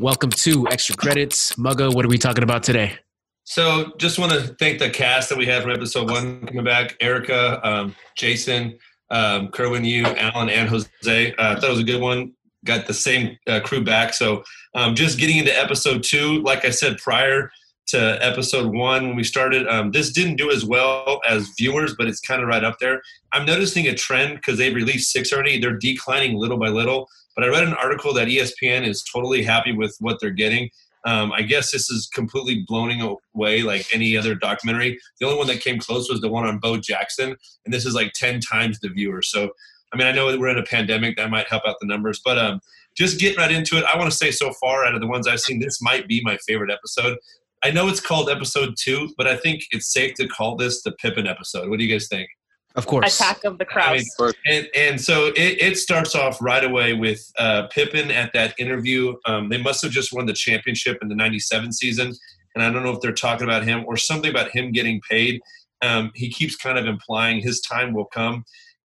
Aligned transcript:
Welcome 0.00 0.30
to 0.30 0.66
Extra 0.68 0.96
Credits. 0.96 1.56
Mugga, 1.56 1.94
what 1.94 2.06
are 2.06 2.08
we 2.08 2.16
talking 2.16 2.42
about 2.42 2.62
today? 2.62 2.96
So, 3.44 3.92
just 3.98 4.18
want 4.18 4.32
to 4.32 4.56
thank 4.58 4.78
the 4.78 4.88
cast 4.88 5.28
that 5.28 5.36
we 5.36 5.44
have 5.44 5.62
from 5.62 5.72
episode 5.72 6.10
one 6.10 6.46
coming 6.46 6.64
back 6.64 6.96
Erica, 7.00 7.60
um, 7.68 7.94
Jason, 8.16 8.78
um, 9.10 9.48
Kerwin, 9.48 9.84
you, 9.84 10.06
Alan, 10.06 10.48
and 10.48 10.70
Jose. 10.70 10.88
Uh, 11.34 11.34
I 11.36 11.54
thought 11.56 11.64
it 11.64 11.68
was 11.68 11.80
a 11.80 11.84
good 11.84 12.00
one. 12.00 12.32
Got 12.64 12.86
the 12.86 12.94
same 12.94 13.36
uh, 13.46 13.60
crew 13.60 13.84
back. 13.84 14.14
So, 14.14 14.42
um, 14.74 14.94
just 14.94 15.18
getting 15.18 15.36
into 15.36 15.54
episode 15.54 16.02
two, 16.02 16.40
like 16.44 16.64
I 16.64 16.70
said 16.70 16.96
prior 16.96 17.50
to 17.88 18.24
episode 18.24 18.72
one 18.72 19.08
when 19.08 19.16
we 19.16 19.24
started, 19.24 19.68
um, 19.68 19.90
this 19.90 20.14
didn't 20.14 20.36
do 20.36 20.50
as 20.50 20.64
well 20.64 21.20
as 21.28 21.50
viewers, 21.58 21.94
but 21.94 22.06
it's 22.06 22.20
kind 22.20 22.40
of 22.40 22.48
right 22.48 22.64
up 22.64 22.78
there. 22.80 23.02
I'm 23.34 23.44
noticing 23.44 23.86
a 23.86 23.94
trend 23.94 24.36
because 24.36 24.56
they've 24.56 24.74
released 24.74 25.12
six 25.12 25.30
already. 25.30 25.60
They're 25.60 25.76
declining 25.76 26.38
little 26.38 26.56
by 26.56 26.68
little. 26.68 27.06
But 27.40 27.48
I 27.48 27.52
read 27.52 27.66
an 27.66 27.72
article 27.72 28.12
that 28.12 28.28
ESPN 28.28 28.86
is 28.86 29.02
totally 29.02 29.42
happy 29.42 29.72
with 29.72 29.96
what 29.98 30.18
they're 30.20 30.28
getting. 30.28 30.68
Um, 31.06 31.32
I 31.32 31.40
guess 31.40 31.72
this 31.72 31.88
is 31.88 32.06
completely 32.12 32.66
blowing 32.66 33.00
away 33.00 33.62
like 33.62 33.86
any 33.94 34.14
other 34.14 34.34
documentary. 34.34 34.98
The 35.18 35.26
only 35.26 35.38
one 35.38 35.46
that 35.46 35.62
came 35.62 35.78
close 35.78 36.10
was 36.10 36.20
the 36.20 36.28
one 36.28 36.46
on 36.46 36.58
Bo 36.58 36.76
Jackson, 36.76 37.34
and 37.64 37.72
this 37.72 37.86
is 37.86 37.94
like 37.94 38.12
ten 38.12 38.40
times 38.40 38.78
the 38.80 38.90
viewers. 38.90 39.30
So, 39.30 39.52
I 39.90 39.96
mean, 39.96 40.06
I 40.06 40.12
know 40.12 40.26
we're 40.26 40.48
in 40.48 40.58
a 40.58 40.62
pandemic 40.62 41.16
that 41.16 41.30
might 41.30 41.48
help 41.48 41.62
out 41.66 41.76
the 41.80 41.86
numbers, 41.86 42.20
but 42.22 42.36
um, 42.36 42.60
just 42.94 43.18
getting 43.18 43.38
right 43.38 43.50
into 43.50 43.78
it. 43.78 43.86
I 43.90 43.96
want 43.96 44.10
to 44.10 44.16
say 44.16 44.30
so 44.30 44.52
far 44.60 44.84
out 44.84 44.94
of 44.94 45.00
the 45.00 45.06
ones 45.06 45.26
I've 45.26 45.40
seen, 45.40 45.60
this 45.60 45.80
might 45.80 46.06
be 46.06 46.20
my 46.22 46.36
favorite 46.46 46.70
episode. 46.70 47.16
I 47.64 47.70
know 47.70 47.88
it's 47.88 48.00
called 48.00 48.28
episode 48.28 48.74
two, 48.78 49.14
but 49.16 49.26
I 49.26 49.36
think 49.36 49.62
it's 49.70 49.90
safe 49.90 50.12
to 50.16 50.28
call 50.28 50.56
this 50.56 50.82
the 50.82 50.92
Pippen 50.92 51.26
episode. 51.26 51.70
What 51.70 51.78
do 51.78 51.86
you 51.86 51.94
guys 51.94 52.06
think? 52.06 52.28
Of 52.76 52.86
course. 52.86 53.16
Attack 53.16 53.44
of 53.44 53.58
the 53.58 53.64
Crowds. 53.64 54.14
I 54.18 54.24
mean, 54.24 54.32
and, 54.46 54.68
and 54.76 55.00
so 55.00 55.26
it, 55.28 55.60
it 55.60 55.78
starts 55.78 56.14
off 56.14 56.40
right 56.40 56.62
away 56.62 56.92
with 56.92 57.20
uh, 57.36 57.66
Pippen 57.66 58.10
at 58.12 58.32
that 58.32 58.54
interview. 58.58 59.16
Um, 59.26 59.48
they 59.48 59.60
must 59.60 59.82
have 59.82 59.90
just 59.90 60.12
won 60.12 60.26
the 60.26 60.32
championship 60.32 60.98
in 61.02 61.08
the 61.08 61.16
97 61.16 61.72
season. 61.72 62.14
And 62.54 62.62
I 62.62 62.70
don't 62.70 62.84
know 62.84 62.92
if 62.92 63.00
they're 63.00 63.12
talking 63.12 63.44
about 63.44 63.64
him 63.64 63.84
or 63.86 63.96
something 63.96 64.30
about 64.30 64.50
him 64.50 64.70
getting 64.70 65.00
paid. 65.08 65.40
Um, 65.82 66.12
he 66.14 66.30
keeps 66.30 66.56
kind 66.56 66.78
of 66.78 66.86
implying 66.86 67.40
his 67.40 67.60
time 67.60 67.92
will 67.92 68.06
come. 68.06 68.44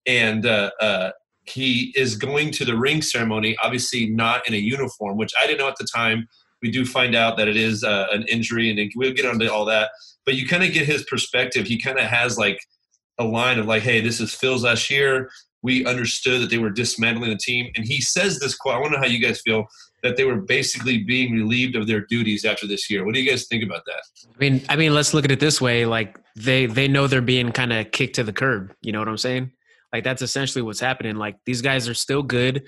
And 0.07 0.47
uh, 0.47 0.71
uh, 0.81 1.11
he 1.45 1.93
is 1.97 2.15
going 2.15 2.53
to 2.53 2.65
the 2.65 2.77
ring 2.77 3.03
ceremony, 3.03 3.57
obviously 3.63 4.07
not 4.07 4.47
in 4.47 4.55
a 4.55 4.59
uniform, 4.59 5.17
which 5.17 5.33
I 5.41 5.47
didn't 5.47 5.59
know 5.59 5.69
at 5.69 5.77
the 5.77 5.89
time. 5.93 6.29
We 6.61 6.71
do 6.71 6.85
find 6.85 7.17
out 7.17 7.37
that 7.39 7.49
it 7.49 7.57
is 7.57 7.83
uh, 7.83 8.07
an 8.13 8.23
injury, 8.29 8.71
and 8.71 8.93
we'll 8.95 9.13
get 9.13 9.27
onto 9.27 9.49
all 9.49 9.65
that. 9.65 9.91
But 10.25 10.35
you 10.35 10.47
kind 10.47 10.63
of 10.63 10.73
get 10.73 10.87
his 10.87 11.03
perspective. 11.05 11.67
He 11.67 11.81
kind 11.81 11.99
of 11.99 12.05
has 12.05 12.39
like– 12.39 12.61
a 13.19 13.25
line 13.25 13.59
of 13.59 13.67
like, 13.67 13.83
hey, 13.83 14.01
this 14.01 14.21
is 14.21 14.35
Phil's 14.35 14.65
last 14.65 14.91
year. 14.91 15.31
We 15.63 15.87
understood 15.87 16.43
that 16.43 16.51
they 16.51 16.59
were 16.59 16.71
dismantling 16.71 17.31
the 17.31 17.37
team. 17.37 17.71
And 17.77 17.87
he 17.87 18.01
says 18.01 18.41
this 18.41 18.57
quote. 18.57 18.75
I 18.75 18.81
wonder 18.81 18.99
how 18.99 19.07
you 19.07 19.21
guys 19.21 19.41
feel 19.41 19.67
that 20.03 20.17
they 20.17 20.25
were 20.25 20.41
basically 20.41 20.99
being 20.99 21.33
relieved 21.33 21.77
of 21.77 21.87
their 21.87 22.01
duties 22.01 22.45
after 22.45 22.67
this 22.67 22.91
year. 22.91 23.05
What 23.05 23.15
do 23.15 23.21
you 23.21 23.31
guys 23.31 23.47
think 23.47 23.63
about 23.63 23.85
that? 23.87 24.03
I 24.29 24.39
mean, 24.39 24.63
I 24.69 24.77
mean, 24.77 24.95
let's 24.95 25.15
look 25.15 25.25
at 25.25 25.31
it 25.31 25.41
this 25.41 25.61
way. 25.61 25.87
Like 25.87 26.19
they 26.35 26.67
they 26.67 26.89
know 26.89 27.07
they're 27.07 27.23
being 27.23 27.53
kind 27.53 27.73
of 27.73 27.91
kicked 27.93 28.17
to 28.17 28.25
the 28.25 28.33
curb. 28.33 28.75
You 28.83 28.93
know 28.93 28.99
what 28.99 29.09
I'm 29.09 29.19
saying? 29.19 29.53
Like 29.93 30.05
that's 30.05 30.23
essentially 30.23 30.63
what's 30.63 30.81
happening. 30.81 31.17
Like 31.17 31.37
these 31.47 31.63
guys 31.63 31.89
are 31.89 31.95
still 31.95 32.23
good. 32.23 32.67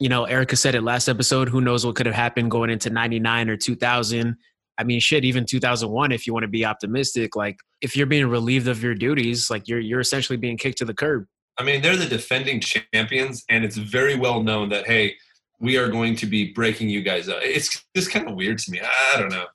You 0.00 0.08
know, 0.08 0.24
Erica 0.24 0.56
said 0.56 0.74
it 0.74 0.82
last 0.82 1.08
episode. 1.08 1.48
Who 1.48 1.60
knows 1.60 1.86
what 1.86 1.94
could 1.94 2.06
have 2.06 2.14
happened 2.14 2.50
going 2.50 2.70
into 2.70 2.90
99 2.90 3.50
or 3.50 3.56
2000. 3.56 4.36
I 4.78 4.84
mean, 4.84 5.00
shit, 5.00 5.24
even 5.24 5.44
2001, 5.44 6.12
if 6.12 6.26
you 6.26 6.32
want 6.32 6.44
to 6.44 6.48
be 6.48 6.64
optimistic, 6.64 7.36
like 7.36 7.58
if 7.80 7.96
you're 7.96 8.06
being 8.06 8.26
relieved 8.26 8.68
of 8.68 8.82
your 8.82 8.94
duties, 8.94 9.50
like 9.50 9.68
you're 9.68 9.80
you're 9.80 10.00
essentially 10.00 10.36
being 10.36 10.56
kicked 10.56 10.78
to 10.78 10.84
the 10.84 10.94
curb. 10.94 11.26
I 11.58 11.64
mean, 11.64 11.82
they're 11.82 11.96
the 11.96 12.06
defending 12.06 12.60
champions, 12.60 13.44
and 13.48 13.64
it's 13.64 13.76
very 13.76 14.16
well 14.16 14.42
known 14.42 14.70
that 14.70 14.86
hey, 14.86 15.16
we 15.60 15.76
are 15.76 15.88
going 15.88 16.16
to 16.16 16.26
be 16.26 16.52
breaking 16.52 16.88
you 16.88 17.02
guys 17.02 17.28
up. 17.28 17.38
It's 17.42 17.84
just 17.94 18.10
kind 18.10 18.28
of 18.28 18.34
weird 18.34 18.58
to 18.58 18.70
me. 18.70 18.80
I 18.80 19.18
don't 19.18 19.30
know. 19.30 19.46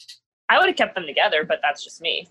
I 0.49 0.59
would 0.59 0.67
have 0.67 0.77
kept 0.77 0.95
them 0.95 1.05
together, 1.05 1.43
but 1.43 1.59
that's 1.61 1.83
just 1.83 2.01
me. 2.01 2.27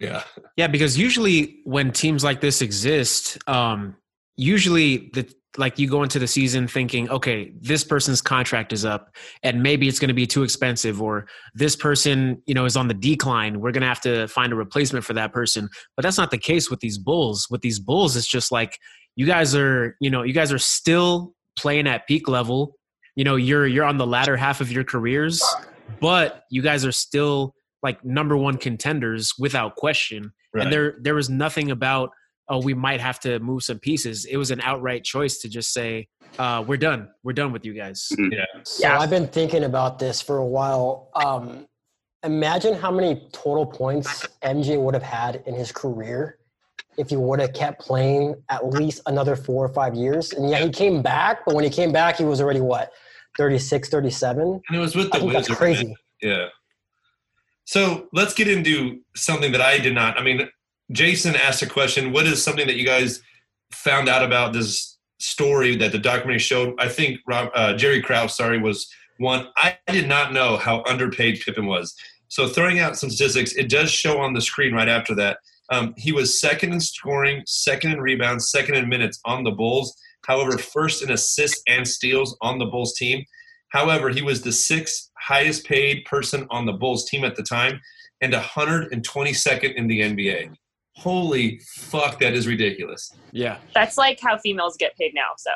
Yeah. 0.00 0.24
Yeah, 0.56 0.66
because 0.66 0.98
usually 0.98 1.60
when 1.64 1.92
teams 1.92 2.24
like 2.24 2.40
this 2.40 2.60
exist, 2.60 3.38
um, 3.48 3.96
usually 4.36 5.10
the 5.14 5.32
like 5.58 5.78
you 5.78 5.88
go 5.88 6.02
into 6.02 6.18
the 6.18 6.26
season 6.26 6.68
thinking, 6.68 7.08
okay, 7.10 7.52
this 7.60 7.84
person's 7.84 8.20
contract 8.20 8.72
is 8.72 8.84
up 8.84 9.14
and 9.42 9.62
maybe 9.62 9.88
it's 9.88 9.98
going 9.98 10.08
to 10.08 10.14
be 10.14 10.26
too 10.26 10.42
expensive 10.42 11.00
or 11.00 11.26
this 11.54 11.76
person, 11.76 12.42
you 12.46 12.54
know, 12.54 12.64
is 12.64 12.76
on 12.76 12.88
the 12.88 12.94
decline. 12.94 13.60
We're 13.60 13.72
going 13.72 13.82
to 13.82 13.88
have 13.88 14.00
to 14.02 14.28
find 14.28 14.52
a 14.52 14.56
replacement 14.56 15.04
for 15.04 15.14
that 15.14 15.32
person. 15.32 15.68
But 15.96 16.02
that's 16.02 16.18
not 16.18 16.30
the 16.30 16.38
case 16.38 16.70
with 16.70 16.80
these 16.80 16.98
Bulls. 16.98 17.46
With 17.50 17.62
these 17.62 17.78
Bulls, 17.78 18.16
it's 18.16 18.26
just 18.26 18.52
like 18.52 18.78
you 19.16 19.26
guys 19.26 19.54
are, 19.54 19.96
you 20.00 20.10
know, 20.10 20.22
you 20.22 20.32
guys 20.32 20.52
are 20.52 20.58
still 20.58 21.34
playing 21.56 21.86
at 21.86 22.06
peak 22.06 22.28
level. 22.28 22.76
You 23.14 23.24
know, 23.24 23.36
you're 23.36 23.66
you're 23.66 23.84
on 23.84 23.96
the 23.96 24.06
latter 24.06 24.36
half 24.36 24.60
of 24.60 24.70
your 24.70 24.84
careers, 24.84 25.42
but 26.00 26.42
you 26.50 26.62
guys 26.62 26.84
are 26.84 26.92
still 26.92 27.54
like 27.82 28.04
number 28.04 28.36
one 28.36 28.58
contenders 28.58 29.32
without 29.38 29.76
question. 29.76 30.32
Right. 30.52 30.64
And 30.64 30.72
there 30.72 30.96
there 31.00 31.14
was 31.14 31.30
nothing 31.30 31.70
about 31.70 32.10
oh, 32.48 32.60
we 32.60 32.74
might 32.74 33.00
have 33.00 33.18
to 33.20 33.38
move 33.40 33.62
some 33.62 33.78
pieces. 33.78 34.24
It 34.24 34.36
was 34.36 34.50
an 34.50 34.60
outright 34.60 35.04
choice 35.04 35.38
to 35.38 35.48
just 35.48 35.72
say, 35.72 36.08
uh, 36.38 36.64
we're 36.66 36.76
done. 36.76 37.08
We're 37.22 37.32
done 37.32 37.52
with 37.52 37.64
you 37.64 37.74
guys. 37.74 38.08
Mm-hmm. 38.12 38.32
Yeah. 38.32 38.44
So 38.62 38.88
yeah. 38.88 38.98
I've 38.98 39.10
been 39.10 39.28
thinking 39.28 39.64
about 39.64 39.98
this 39.98 40.20
for 40.20 40.38
a 40.38 40.46
while. 40.46 41.10
Um, 41.14 41.66
imagine 42.22 42.74
how 42.74 42.90
many 42.90 43.28
total 43.32 43.66
points 43.66 44.26
MJ 44.42 44.80
would 44.80 44.94
have 44.94 45.02
had 45.02 45.42
in 45.46 45.54
his 45.54 45.72
career 45.72 46.38
if 46.98 47.10
he 47.10 47.16
would 47.16 47.40
have 47.40 47.52
kept 47.52 47.80
playing 47.80 48.34
at 48.48 48.66
least 48.66 49.02
another 49.06 49.36
four 49.36 49.64
or 49.64 49.68
five 49.68 49.94
years. 49.94 50.32
And 50.32 50.48
yeah, 50.48 50.58
he 50.58 50.70
came 50.70 51.02
back, 51.02 51.44
but 51.44 51.54
when 51.54 51.64
he 51.64 51.70
came 51.70 51.92
back, 51.92 52.16
he 52.16 52.24
was 52.24 52.40
already 52.40 52.60
what, 52.60 52.92
36, 53.38 53.88
37? 53.88 54.60
And 54.68 54.76
it 54.76 54.80
was 54.80 54.94
with 54.94 55.10
the 55.10 55.18
I 55.18 55.32
That's 55.32 55.48
crazy. 55.48 55.94
Yeah. 56.22 56.46
So 57.64 58.08
let's 58.12 58.32
get 58.32 58.48
into 58.48 59.00
something 59.14 59.52
that 59.52 59.60
I 59.60 59.78
did 59.78 59.94
not. 59.94 60.18
I 60.18 60.22
mean, 60.22 60.48
Jason 60.92 61.34
asked 61.34 61.62
a 61.62 61.66
question. 61.66 62.12
What 62.12 62.26
is 62.26 62.42
something 62.42 62.66
that 62.66 62.76
you 62.76 62.86
guys 62.86 63.20
found 63.72 64.08
out 64.08 64.24
about 64.24 64.52
this 64.52 64.98
story 65.18 65.76
that 65.76 65.92
the 65.92 65.98
documentary 65.98 66.38
showed? 66.38 66.74
I 66.78 66.88
think 66.88 67.18
Rob, 67.26 67.50
uh, 67.54 67.74
Jerry 67.74 68.00
Krause, 68.00 68.36
sorry, 68.36 68.58
was 68.58 68.88
one. 69.18 69.48
I 69.56 69.78
did 69.88 70.08
not 70.08 70.32
know 70.32 70.56
how 70.56 70.84
underpaid 70.84 71.40
Pippen 71.40 71.66
was. 71.66 71.94
So 72.28 72.48
throwing 72.48 72.78
out 72.78 72.96
some 72.96 73.10
statistics, 73.10 73.54
it 73.54 73.68
does 73.68 73.90
show 73.90 74.18
on 74.18 74.32
the 74.32 74.40
screen 74.40 74.74
right 74.74 74.88
after 74.88 75.14
that. 75.16 75.38
Um, 75.70 75.94
he 75.96 76.12
was 76.12 76.40
second 76.40 76.72
in 76.72 76.80
scoring, 76.80 77.42
second 77.46 77.92
in 77.92 78.00
rebounds, 78.00 78.50
second 78.50 78.76
in 78.76 78.88
minutes 78.88 79.18
on 79.24 79.42
the 79.42 79.50
Bulls. 79.50 79.96
However, 80.26 80.58
first 80.58 81.02
in 81.02 81.10
assists 81.10 81.62
and 81.66 81.86
steals 81.86 82.36
on 82.40 82.58
the 82.58 82.66
Bulls 82.66 82.94
team. 82.94 83.24
However, 83.70 84.10
he 84.10 84.22
was 84.22 84.42
the 84.42 84.52
sixth 84.52 85.10
highest 85.18 85.64
paid 85.64 86.04
person 86.04 86.46
on 86.50 86.66
the 86.66 86.72
Bulls 86.72 87.08
team 87.08 87.24
at 87.24 87.34
the 87.34 87.42
time 87.42 87.80
and 88.20 88.32
122nd 88.32 89.74
in 89.74 89.88
the 89.88 90.00
NBA 90.00 90.56
holy 90.96 91.60
fuck, 91.74 92.18
that 92.20 92.34
is 92.34 92.46
ridiculous. 92.46 93.14
Yeah. 93.32 93.58
That's 93.74 93.96
like 93.96 94.18
how 94.20 94.38
females 94.38 94.76
get 94.76 94.96
paid 94.96 95.12
now. 95.14 95.30
So. 95.38 95.50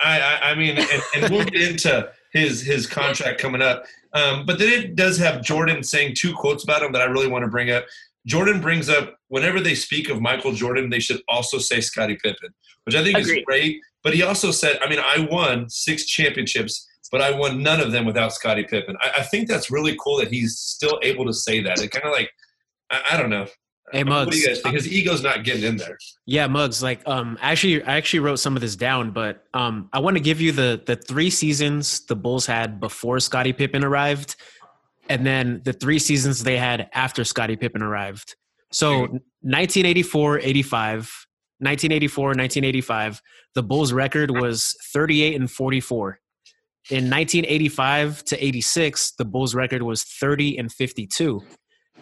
I, 0.00 0.20
I, 0.20 0.50
I 0.50 0.54
mean, 0.54 0.78
and, 0.78 1.02
and, 1.14 1.30
we'll 1.30 1.44
get 1.44 1.60
into 1.60 2.10
his 2.32 2.62
his 2.62 2.86
contract 2.86 3.38
coming 3.38 3.60
up. 3.60 3.84
Um, 4.14 4.46
but 4.46 4.58
then 4.58 4.72
it 4.72 4.96
does 4.96 5.18
have 5.18 5.42
Jordan 5.42 5.82
saying 5.82 6.14
two 6.16 6.34
quotes 6.34 6.64
about 6.64 6.82
him 6.82 6.92
that 6.92 7.02
I 7.02 7.04
really 7.04 7.28
want 7.28 7.44
to 7.44 7.50
bring 7.50 7.70
up. 7.70 7.84
Jordan 8.26 8.60
brings 8.60 8.88
up 8.88 9.16
whenever 9.28 9.60
they 9.60 9.74
speak 9.74 10.08
of 10.08 10.20
Michael 10.20 10.52
Jordan, 10.52 10.90
they 10.90 11.00
should 11.00 11.20
also 11.28 11.58
say 11.58 11.80
Scottie 11.80 12.16
Pippen, 12.16 12.50
which 12.84 12.94
I 12.94 13.02
think 13.02 13.18
Agreed. 13.18 13.38
is 13.38 13.44
great. 13.44 13.80
But 14.02 14.14
he 14.14 14.22
also 14.22 14.50
said, 14.50 14.78
I 14.82 14.88
mean, 14.88 15.00
I 15.00 15.26
won 15.30 15.68
six 15.68 16.06
championships, 16.06 16.86
but 17.10 17.20
I 17.20 17.30
won 17.30 17.62
none 17.62 17.80
of 17.80 17.92
them 17.92 18.04
without 18.04 18.32
Scottie 18.32 18.64
Pippen. 18.64 18.96
I, 19.00 19.20
I 19.20 19.22
think 19.22 19.48
that's 19.48 19.70
really 19.70 19.96
cool 20.02 20.18
that 20.18 20.28
he's 20.28 20.58
still 20.58 20.98
able 21.02 21.26
to 21.26 21.32
say 21.32 21.62
that. 21.62 21.80
It 21.80 21.90
kind 21.90 22.06
of 22.06 22.12
like, 22.12 22.30
I, 22.90 23.02
I, 23.12 23.16
don't 23.16 23.30
know. 23.30 23.46
Hey 23.92 24.04
Mugs, 24.04 24.26
what 24.26 24.32
do 24.32 24.38
you 24.38 24.46
guys 24.46 24.60
think? 24.60 24.74
His 24.74 24.92
ego's 24.92 25.22
not 25.22 25.44
getting 25.44 25.64
in 25.64 25.76
there. 25.76 25.98
Yeah, 26.26 26.46
Mugs. 26.46 26.82
Like, 26.82 27.06
um, 27.08 27.38
actually, 27.40 27.82
I 27.82 27.96
actually 27.96 28.20
wrote 28.20 28.36
some 28.36 28.56
of 28.56 28.62
this 28.62 28.76
down, 28.76 29.10
but 29.10 29.44
um, 29.54 29.88
I 29.92 29.98
want 29.98 30.16
to 30.16 30.22
give 30.22 30.40
you 30.40 30.52
the 30.52 30.82
the 30.84 30.96
three 30.96 31.30
seasons 31.30 32.06
the 32.06 32.16
Bulls 32.16 32.46
had 32.46 32.80
before 32.80 33.18
Scottie 33.20 33.52
Pippen 33.52 33.84
arrived, 33.84 34.36
and 35.08 35.26
then 35.26 35.60
the 35.64 35.72
three 35.72 35.98
seasons 35.98 36.44
they 36.44 36.56
had 36.56 36.88
after 36.94 37.24
Scottie 37.24 37.56
Pippen 37.56 37.82
arrived. 37.82 38.36
So, 38.72 39.00
1984, 39.42 40.38
85, 40.38 41.26
1984, 41.58 42.24
1985, 42.26 43.22
the 43.54 43.62
Bulls' 43.64 43.92
record 43.92 44.30
was 44.30 44.76
38 44.92 45.34
and 45.34 45.50
44. 45.50 46.20
In 46.90 47.10
1985 47.10 48.24
to 48.24 48.44
86, 48.44 49.12
the 49.18 49.24
Bulls' 49.24 49.54
record 49.54 49.82
was 49.82 50.04
30 50.04 50.58
and 50.58 50.72
52. 50.72 51.42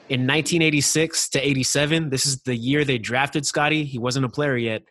In 0.08 0.20
1986 0.20 1.28
to 1.30 1.46
87, 1.46 2.08
this 2.08 2.24
is 2.24 2.40
the 2.42 2.56
year 2.56 2.84
they 2.84 2.96
drafted 2.96 3.44
Scottie. 3.44 3.84
He 3.84 3.98
wasn't 3.98 4.24
a 4.24 4.28
player 4.30 4.56
yet. 4.56 4.82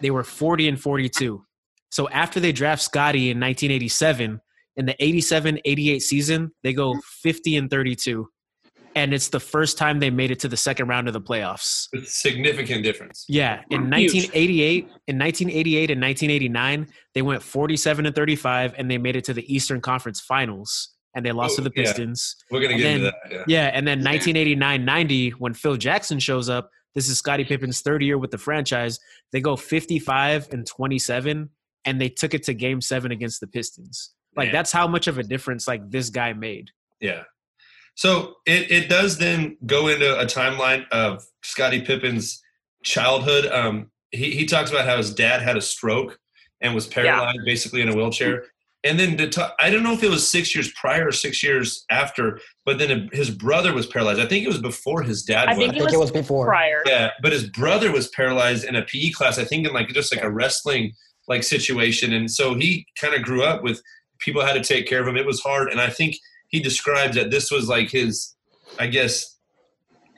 They 0.00 0.10
were 0.10 0.22
40 0.22 0.68
and 0.68 0.80
42. 0.80 1.44
So 1.90 2.08
after 2.10 2.38
they 2.38 2.52
draft 2.52 2.82
Scottie 2.82 3.30
in 3.30 3.40
1987, 3.40 4.40
in 4.76 4.86
the 4.86 4.96
87 5.02 5.60
88 5.64 5.98
season, 6.00 6.52
they 6.62 6.72
go 6.72 6.92
mm-hmm. 6.92 7.00
50 7.22 7.56
and 7.56 7.70
32. 7.70 8.28
And 8.96 9.12
it's 9.12 9.28
the 9.28 9.40
first 9.40 9.76
time 9.76 9.98
they 9.98 10.10
made 10.10 10.30
it 10.30 10.38
to 10.40 10.48
the 10.48 10.56
second 10.56 10.86
round 10.86 11.08
of 11.08 11.14
the 11.14 11.20
playoffs. 11.20 11.88
It's 11.92 12.22
significant 12.22 12.84
difference. 12.84 13.24
Yeah. 13.28 13.62
In 13.70 13.90
1988, 13.90 14.84
in 15.08 15.18
1988 15.18 15.90
and 15.90 16.00
1989, 16.00 16.86
they 17.12 17.22
went 17.22 17.42
47 17.42 18.06
and 18.06 18.14
35 18.14 18.74
and 18.78 18.88
they 18.88 18.98
made 18.98 19.16
it 19.16 19.24
to 19.24 19.34
the 19.34 19.52
Eastern 19.52 19.80
Conference 19.80 20.20
Finals. 20.20 20.94
And 21.14 21.24
they 21.24 21.32
lost 21.32 21.54
Oh, 21.58 21.62
to 21.62 21.68
the 21.68 21.72
yeah. 21.76 21.82
Pistons. 21.84 22.36
We're 22.50 22.60
gonna 22.60 22.74
And 22.74 22.82
get 22.82 22.92
into 22.92 23.04
that. 23.06 23.32
Yeah. 23.32 23.44
Yeah, 23.46 23.70
and 23.74 23.86
then 23.86 24.02
1989-90 24.02 25.32
when 25.32 25.54
Phil 25.54 25.76
Jackson 25.76 26.18
shows 26.18 26.48
up, 26.48 26.70
this 26.94 27.08
is 27.08 27.18
Scottie 27.18 27.44
Pippen's 27.44 27.80
third 27.80 28.02
year 28.02 28.18
with 28.18 28.30
the 28.30 28.38
franchise. 28.38 28.98
They 29.32 29.40
go 29.40 29.56
55 29.56 30.52
and 30.52 30.66
27 30.66 31.50
and 31.84 32.00
they 32.00 32.08
took 32.08 32.34
it 32.34 32.44
to 32.44 32.54
game 32.54 32.80
7 32.80 33.10
against 33.10 33.40
the 33.40 33.46
Pistons. 33.46 34.14
Like 34.36 34.46
Man. 34.48 34.52
that's 34.52 34.72
how 34.72 34.86
much 34.86 35.06
of 35.06 35.18
a 35.18 35.22
difference 35.22 35.66
like 35.68 35.90
this 35.90 36.10
guy 36.10 36.32
made. 36.32 36.70
Yeah. 37.00 37.24
So 37.96 38.34
it, 38.46 38.70
it 38.70 38.88
does 38.88 39.18
then 39.18 39.56
go 39.66 39.88
into 39.88 40.18
a 40.18 40.24
timeline 40.24 40.88
of 40.90 41.24
Scottie 41.42 41.82
Pippen's 41.82 42.42
childhood. 42.82 43.46
Um, 43.46 43.90
he, 44.10 44.32
he 44.32 44.46
talks 44.46 44.70
about 44.70 44.86
how 44.86 44.96
his 44.96 45.12
dad 45.14 45.42
had 45.42 45.56
a 45.56 45.60
stroke 45.60 46.18
and 46.60 46.74
was 46.74 46.86
paralyzed 46.86 47.38
basically 47.44 47.82
in 47.82 47.88
a 47.88 47.94
wheelchair. 47.94 48.46
And 48.84 48.98
then 49.00 49.16
to 49.16 49.28
talk, 49.28 49.54
I 49.58 49.70
don't 49.70 49.82
know 49.82 49.94
if 49.94 50.02
it 50.02 50.10
was 50.10 50.28
six 50.28 50.54
years 50.54 50.70
prior 50.72 51.08
or 51.08 51.12
six 51.12 51.42
years 51.42 51.86
after, 51.90 52.38
but 52.66 52.78
then 52.78 53.08
his 53.12 53.30
brother 53.30 53.72
was 53.72 53.86
paralyzed. 53.86 54.20
I 54.20 54.26
think 54.26 54.44
it 54.44 54.48
was 54.48 54.60
before 54.60 55.02
his 55.02 55.22
dad 55.22 55.48
I 55.48 55.52
was. 55.52 55.58
think 55.58 55.72
I 55.72 55.76
it 55.76 55.78
think 55.78 55.84
was 55.86 55.94
it 55.94 55.98
was 56.00 56.10
before. 56.12 56.46
prior. 56.46 56.82
Yeah, 56.84 57.10
but 57.22 57.32
his 57.32 57.48
brother 57.48 57.90
was 57.90 58.08
paralyzed 58.08 58.64
in 58.64 58.76
a 58.76 58.82
PE 58.82 59.12
class. 59.12 59.38
I 59.38 59.44
think 59.44 59.66
in 59.66 59.72
like 59.72 59.88
just 59.88 60.14
like 60.14 60.22
a 60.22 60.30
wrestling 60.30 60.92
like 61.28 61.42
situation, 61.42 62.12
and 62.12 62.30
so 62.30 62.54
he 62.54 62.86
kind 63.00 63.14
of 63.14 63.22
grew 63.22 63.42
up 63.42 63.62
with 63.62 63.80
people 64.20 64.42
had 64.44 64.52
to 64.52 64.62
take 64.62 64.86
care 64.86 65.00
of 65.00 65.08
him. 65.08 65.16
It 65.16 65.26
was 65.26 65.40
hard, 65.40 65.70
and 65.70 65.80
I 65.80 65.88
think 65.88 66.16
he 66.48 66.60
describes 66.60 67.16
that 67.16 67.30
this 67.30 67.50
was 67.50 67.68
like 67.68 67.90
his, 67.90 68.34
I 68.78 68.86
guess, 68.86 69.38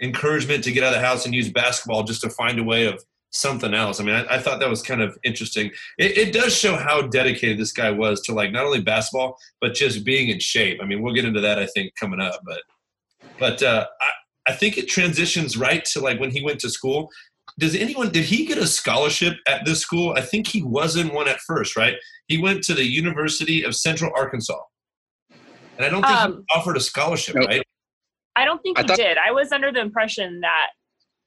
encouragement 0.02 0.64
to 0.64 0.72
get 0.72 0.82
out 0.82 0.92
of 0.92 1.00
the 1.00 1.06
house 1.06 1.24
and 1.24 1.34
use 1.34 1.50
basketball 1.50 2.02
just 2.02 2.20
to 2.22 2.30
find 2.30 2.58
a 2.58 2.64
way 2.64 2.86
of 2.86 3.02
something 3.37 3.75
else. 3.75 4.00
I 4.00 4.05
mean, 4.05 4.15
I, 4.15 4.37
I 4.37 4.38
thought 4.38 4.61
that 4.61 4.69
was 4.71 4.83
kind 4.83 5.03
of 5.03 5.17
interesting. 5.25 5.71
It, 5.99 6.17
it 6.19 6.33
does 6.33 6.56
show 6.56 6.77
how 6.77 7.03
dedicated 7.03 7.59
this 7.59 7.73
guy 7.73 7.91
was 7.91 8.21
to 8.23 8.33
like 8.33 8.50
not 8.53 8.65
only 8.65 8.81
basketball 8.81 9.37
but 9.61 9.75
just 9.75 10.05
being 10.05 10.29
in 10.29 10.41
shape. 10.41 10.81
I 10.83 10.87
mean, 10.87 11.03
we'll 11.03 11.15
get 11.15 11.25
into 11.25 11.41
that 11.41 11.59
I 11.59 11.67
think 11.67 11.93
coming 11.99 12.21
up, 12.21 12.41
but 12.44 12.62
but 13.38 13.62
uh, 13.62 13.87
I, 14.00 14.53
I 14.53 14.55
think 14.55 14.79
it 14.79 14.88
transitions 14.88 15.56
right 15.56 15.85
to 15.87 16.00
like 16.00 16.19
when 16.21 16.31
he 16.31 16.43
went 16.43 16.61
to 16.61 16.71
school. 16.71 17.11
Does 17.59 17.75
anyone 17.75 18.11
did 18.11 18.25
he 18.25 18.44
get 18.44 18.59
a 18.59 18.67
scholarship 18.67 19.35
at 19.47 19.65
this 19.65 19.81
school? 19.81 20.12
I 20.17 20.21
think 20.21 20.47
he 20.47 20.62
wasn't 20.62 21.15
one 21.15 21.29
at 21.29 21.41
first, 21.41 21.77
right? 21.77 21.94
He 22.29 22.38
went 22.38 22.62
to 22.65 22.75
the 22.75 22.85
University 22.85 23.62
of 23.62 23.75
Central 23.75 24.11
Arkansas, 24.17 24.59
and 25.77 25.87
I 25.87 25.88
don't 25.88 26.03
think 26.03 26.12
Um, 26.21 26.44
he 26.49 26.59
offered 26.59 26.77
a 26.77 26.81
scholarship, 26.81 27.37
Nope. 27.37 27.47
right? 27.49 27.62
I 28.35 28.44
don't 28.44 28.61
think 28.62 28.79
I 28.79 28.83
he 28.83 28.88
thought- 28.88 28.97
did. 28.99 29.17
I 29.17 29.31
was 29.33 29.53
under 29.53 29.73
the 29.73 29.81
impression 29.81 30.41
that 30.41 30.67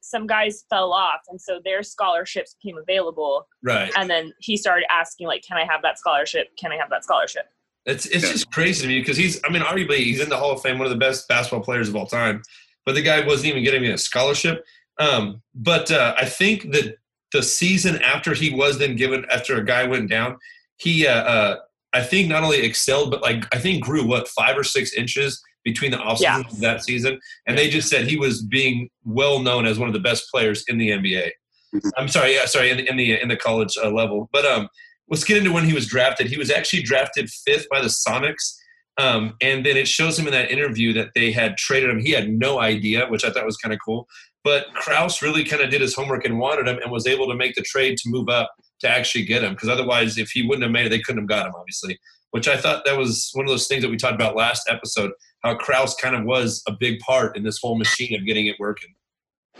some 0.01 0.27
guys 0.27 0.63
fell 0.69 0.91
off, 0.93 1.21
and 1.29 1.39
so 1.39 1.59
their 1.63 1.83
scholarships 1.83 2.55
became 2.61 2.77
available. 2.77 3.47
Right. 3.63 3.91
And 3.97 4.09
then 4.09 4.33
he 4.39 4.57
started 4.57 4.85
asking, 4.91 5.27
like, 5.27 5.43
"Can 5.43 5.57
I 5.57 5.65
have 5.65 5.81
that 5.81 5.99
scholarship? 5.99 6.47
Can 6.57 6.71
I 6.71 6.77
have 6.77 6.89
that 6.89 7.03
scholarship?" 7.03 7.45
It's 7.85 8.05
it's 8.07 8.29
just 8.29 8.51
crazy 8.51 8.83
to 8.83 8.87
me 8.87 8.99
because 8.99 9.17
he's 9.17 9.39
I 9.45 9.49
mean 9.51 9.61
arguably 9.61 9.97
he's 9.97 10.19
in 10.19 10.29
the 10.29 10.37
Hall 10.37 10.51
of 10.51 10.61
Fame, 10.61 10.77
one 10.77 10.85
of 10.85 10.91
the 10.91 10.97
best 10.97 11.27
basketball 11.27 11.63
players 11.63 11.89
of 11.89 11.95
all 11.95 12.05
time, 12.05 12.41
but 12.85 12.95
the 12.95 13.01
guy 13.01 13.25
wasn't 13.25 13.47
even 13.47 13.63
getting 13.63 13.81
me 13.81 13.91
a 13.91 13.97
scholarship. 13.97 14.63
Um, 14.99 15.41
but 15.55 15.89
uh, 15.91 16.13
I 16.17 16.25
think 16.25 16.71
that 16.71 16.97
the 17.31 17.41
season 17.41 18.01
after 18.01 18.33
he 18.33 18.53
was 18.53 18.77
then 18.77 18.95
given 18.95 19.25
after 19.31 19.57
a 19.57 19.65
guy 19.65 19.85
went 19.85 20.09
down, 20.09 20.37
he 20.77 21.07
uh, 21.07 21.23
uh, 21.23 21.55
I 21.93 22.01
think 22.01 22.27
not 22.27 22.43
only 22.43 22.61
excelled 22.61 23.11
but 23.11 23.21
like 23.21 23.45
I 23.53 23.59
think 23.59 23.83
grew 23.83 24.05
what 24.05 24.27
five 24.27 24.57
or 24.57 24.63
six 24.63 24.93
inches 24.93 25.41
between 25.63 25.91
the 25.91 25.99
off 25.99 26.19
Yeah. 26.21 26.39
of 26.39 26.59
that 26.59 26.83
season, 26.83 27.19
and 27.47 27.57
they 27.57 27.69
just 27.69 27.89
said 27.89 28.07
he 28.07 28.17
was 28.17 28.41
being 28.41 28.89
well 29.03 29.39
known 29.39 29.65
as 29.65 29.77
one 29.79 29.87
of 29.89 29.93
the 29.93 29.99
best 29.99 30.25
players 30.31 30.63
in 30.67 30.77
the 30.77 30.89
NBA. 30.91 31.31
Mhm. 31.75 31.91
I'm 31.97 32.07
sorry, 32.07 32.33
yeah, 32.33 32.45
sorry, 32.45 32.69
in, 32.71 32.79
in 32.79 32.97
the 32.97 33.19
in 33.21 33.27
the 33.27 33.37
college 33.37 33.75
uh, 33.83 33.89
level, 33.91 34.29
but 34.31 34.45
um 34.45 34.67
let's 35.11 35.23
get 35.23 35.37
into 35.37 35.51
when 35.51 35.65
he 35.65 35.73
was 35.73 35.87
drafted. 35.87 36.27
He 36.27 36.37
was 36.37 36.51
actually 36.51 36.83
drafted 36.83 37.29
fifth 37.29 37.67
by 37.69 37.81
the 37.81 37.87
Sonics. 37.87 38.55
Um, 38.99 39.33
and 39.41 39.65
then 39.65 39.75
it 39.77 39.87
shows 39.87 40.19
him 40.19 40.27
in 40.27 40.33
that 40.33 40.51
interview 40.51 40.93
that 40.93 41.09
they 41.15 41.31
had 41.31 41.57
traded 41.57 41.89
him. 41.89 41.99
He 41.99 42.11
had 42.11 42.29
no 42.29 42.59
idea, 42.59 43.07
which 43.07 43.23
I 43.23 43.31
thought 43.31 43.45
was 43.45 43.57
kind 43.57 43.73
of 43.73 43.79
cool. 43.83 44.07
But 44.43 44.67
Krause 44.75 45.21
really 45.23 45.43
kind 45.45 45.63
of 45.63 45.69
did 45.71 45.81
his 45.81 45.95
homework 45.95 46.25
and 46.25 46.37
wanted 46.37 46.67
him 46.67 46.77
and 46.83 46.91
was 46.91 47.07
able 47.07 47.27
to 47.27 47.33
make 47.35 47.55
the 47.55 47.61
trade 47.63 47.97
to 47.99 48.09
move 48.09 48.29
up 48.29 48.51
to 48.81 48.89
actually 48.89 49.23
get 49.25 49.41
him. 49.43 49.53
Because 49.53 49.69
otherwise, 49.69 50.17
if 50.19 50.29
he 50.31 50.43
wouldn't 50.43 50.63
have 50.63 50.71
made 50.71 50.85
it, 50.85 50.89
they 50.89 50.99
couldn't 50.99 51.21
have 51.21 51.29
got 51.29 51.47
him, 51.47 51.53
obviously. 51.57 51.97
Which 52.31 52.47
I 52.47 52.57
thought 52.57 52.83
that 52.85 52.97
was 52.97 53.31
one 53.33 53.45
of 53.45 53.49
those 53.49 53.67
things 53.67 53.81
that 53.81 53.89
we 53.89 53.97
talked 53.97 54.13
about 54.15 54.35
last 54.35 54.69
episode, 54.69 55.11
how 55.43 55.55
Krause 55.55 55.95
kind 55.95 56.15
of 56.15 56.25
was 56.25 56.63
a 56.67 56.71
big 56.71 56.99
part 56.99 57.37
in 57.37 57.43
this 57.43 57.59
whole 57.59 57.77
machine 57.77 58.19
of 58.19 58.25
getting 58.25 58.47
it 58.47 58.55
working. 58.59 58.93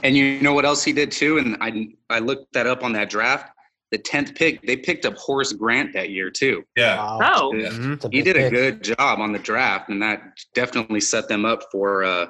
And 0.03 0.15
you 0.15 0.39
know 0.41 0.53
what 0.53 0.65
else 0.65 0.83
he 0.83 0.93
did 0.93 1.11
too? 1.11 1.37
And 1.37 1.57
I 1.61 1.89
I 2.09 2.19
looked 2.19 2.53
that 2.53 2.67
up 2.67 2.83
on 2.83 2.93
that 2.93 3.09
draft. 3.09 3.51
The 3.91 3.97
tenth 3.97 4.35
pick, 4.35 4.61
they 4.67 4.77
picked 4.77 5.05
up 5.05 5.15
Horace 5.15 5.51
Grant 5.51 5.93
that 5.93 6.11
year 6.11 6.29
too. 6.29 6.63
Yeah. 6.75 6.97
Wow. 6.97 7.19
Oh, 7.35 7.53
Yeah. 7.55 7.69
Mhm. 7.69 8.13
He 8.13 8.21
did 8.21 8.37
a 8.37 8.41
pick. 8.41 8.51
good 8.51 8.83
job 8.83 9.19
on 9.19 9.31
the 9.31 9.39
draft, 9.39 9.89
and 9.89 10.01
that 10.01 10.21
definitely 10.53 11.01
set 11.01 11.27
them 11.27 11.43
up 11.43 11.63
for 11.71 12.03
uh, 12.03 12.27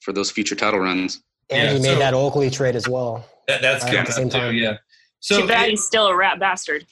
for 0.00 0.12
those 0.12 0.30
future 0.30 0.56
title 0.56 0.80
runs. 0.80 1.22
And 1.48 1.62
Yeah, 1.68 1.72
he 1.74 1.78
made 1.80 1.94
so- 1.94 1.98
that 2.00 2.14
Oakley 2.14 2.50
trade 2.50 2.76
as 2.76 2.88
well. 2.88 3.24
That, 3.48 3.62
that's 3.62 3.84
Right, 3.84 3.90
good 3.92 4.00
at 4.00 4.06
the 4.06 4.12
same 4.12 4.28
too, 4.30 4.38
time. 4.38 4.54
yeah. 4.56 4.76
So 5.20 5.40
too 5.42 5.46
bad 5.48 5.66
it- 5.68 5.70
he's 5.70 5.84
still 5.84 6.06
a 6.06 6.16
rat 6.16 6.38
bastard. 6.40 6.86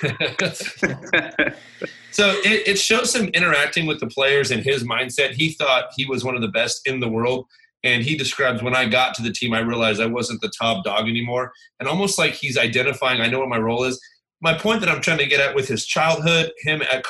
So 2.14 2.30
it, 2.44 2.68
it 2.68 2.78
shows 2.78 3.12
him 3.12 3.26
interacting 3.34 3.86
with 3.86 3.98
the 3.98 4.06
players 4.06 4.52
and 4.52 4.62
his 4.62 4.84
mindset. 4.84 5.32
He 5.32 5.50
thought 5.50 5.86
he 5.96 6.06
was 6.06 6.22
one 6.22 6.36
of 6.36 6.42
the 6.42 6.48
best 6.48 6.86
in 6.86 7.00
the 7.00 7.08
world. 7.08 7.46
And 7.82 8.04
he 8.04 8.16
describes 8.16 8.62
when 8.62 8.76
I 8.76 8.86
got 8.86 9.14
to 9.16 9.22
the 9.22 9.32
team, 9.32 9.52
I 9.52 9.58
realized 9.58 10.00
I 10.00 10.06
wasn't 10.06 10.40
the 10.40 10.52
top 10.56 10.84
dog 10.84 11.08
anymore. 11.08 11.50
And 11.80 11.88
almost 11.88 12.16
like 12.16 12.34
he's 12.34 12.56
identifying, 12.56 13.20
I 13.20 13.26
know 13.26 13.40
what 13.40 13.48
my 13.48 13.58
role 13.58 13.82
is. 13.82 14.00
My 14.40 14.56
point 14.56 14.78
that 14.80 14.88
I'm 14.88 15.00
trying 15.00 15.18
to 15.18 15.26
get 15.26 15.40
at 15.40 15.56
with 15.56 15.66
his 15.66 15.86
childhood, 15.86 16.52
him 16.60 16.82
at 16.82 17.04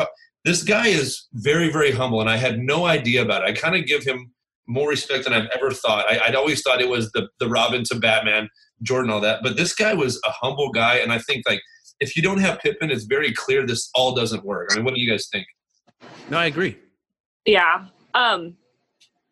this 0.47 0.63
guy 0.63 0.87
is 0.87 1.27
very, 1.35 1.71
very 1.71 1.91
humble. 1.91 2.23
And 2.23 2.31
I 2.31 2.39
had 2.39 2.59
no 2.61 2.87
idea 2.87 3.21
about 3.21 3.43
it. 3.43 3.49
I 3.49 3.53
kind 3.53 3.77
of 3.77 3.85
give 3.85 4.05
him 4.05 4.33
more 4.67 4.89
respect 4.89 5.25
than 5.25 5.35
I've 5.35 5.51
ever 5.55 5.71
thought. 5.71 6.11
I, 6.11 6.19
I'd 6.25 6.35
always 6.35 6.63
thought 6.63 6.81
it 6.81 6.89
was 6.89 7.13
the, 7.13 7.29
the 7.41 7.49
Robin 7.51 7.85
to 7.91 7.95
Batman, 7.97 8.49
Jordan, 8.83 9.11
all 9.11 9.21
that. 9.21 9.43
But 9.43 9.59
this 9.59 9.75
guy 9.75 9.93
was 9.93 10.19
a 10.25 10.31
humble 10.31 10.71
guy. 10.71 10.95
And 10.95 11.13
I 11.13 11.19
think 11.19 11.43
like 11.47 11.61
if 12.01 12.17
you 12.17 12.23
don't 12.23 12.39
have 12.39 12.59
Pippen, 12.61 12.91
it's 12.91 13.05
very 13.05 13.33
clear 13.33 13.67
this 13.67 13.91
all 13.95 14.15
doesn't 14.15 14.45
work. 14.45 14.71
I 14.73 14.77
mean, 14.77 14.85
what 14.85 14.95
do 14.95 15.01
you 15.01 15.11
guys 15.11 15.29
think? 15.31 15.47
No, 16.31 16.39
I 16.39 16.47
agree. 16.47 16.79
Yeah. 17.47 17.87
Um 18.15 18.57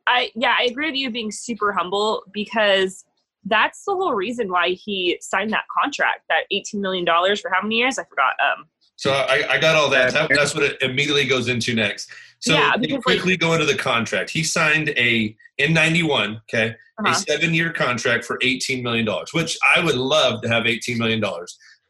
I 0.07 0.31
yeah, 0.35 0.55
I 0.59 0.65
agree 0.65 0.87
with 0.87 0.97
you 0.97 1.11
being 1.11 1.31
super 1.31 1.73
humble 1.73 2.25
because 2.33 3.05
that's 3.45 3.85
the 3.85 3.93
whole 3.93 4.15
reason 4.15 4.51
why 4.51 4.71
he 4.71 5.19
signed 5.21 5.51
that 5.51 5.65
contract, 5.83 6.21
that 6.29 6.45
eighteen 6.51 6.81
million 6.81 7.05
dollars 7.05 7.41
for 7.41 7.51
how 7.53 7.63
many 7.63 7.77
years? 7.77 7.99
I 7.99 8.05
forgot. 8.05 8.35
Um 8.41 8.67
So 8.97 9.13
I, 9.13 9.55
I 9.55 9.59
got 9.59 9.77
all 9.77 9.91
that. 9.91 10.13
that. 10.13 10.31
That's 10.35 10.55
what 10.55 10.65
it 10.65 10.81
immediately 10.83 11.27
goes 11.27 11.49
into 11.49 11.75
next. 11.75 12.11
So 12.41 12.55
Yeah, 12.55 12.73
we 12.77 12.87
because, 12.87 12.95
like- 12.97 13.03
quickly 13.03 13.37
go 13.37 13.53
into 13.55 13.67
the 13.67 13.77
contract. 13.77 14.31
He 14.31 14.43
signed 14.43 14.91
a 14.91 15.37
in 15.59 15.73
'91, 15.73 16.41
okay, 16.49 16.75
a 16.99 17.03
uh-huh. 17.03 17.15
seven-year 17.15 17.73
contract 17.73 18.25
for 18.25 18.39
$18 18.39 18.83
million, 18.83 19.07
which 19.33 19.57
I 19.77 19.85
would 19.85 19.95
love 19.95 20.43
to 20.43 20.49
have 20.49 20.65
$18 20.65 20.99
million. 20.99 21.23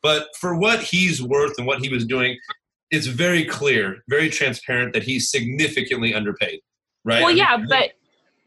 But 0.02 0.28
for 0.38 0.56
what 0.58 0.80
he's 0.80 1.22
worth 1.22 1.54
and 1.58 1.66
what 1.66 1.80
he 1.80 1.88
was 1.88 2.04
doing, 2.04 2.36
it's 2.90 3.06
very 3.06 3.44
clear, 3.44 4.02
very 4.08 4.28
transparent 4.28 4.92
that 4.94 5.02
he's 5.02 5.30
significantly 5.30 6.12
underpaid, 6.14 6.60
right? 7.04 7.20
Well, 7.20 7.26
I 7.26 7.28
mean, 7.28 7.36
yeah, 7.38 7.56
but 7.68 7.92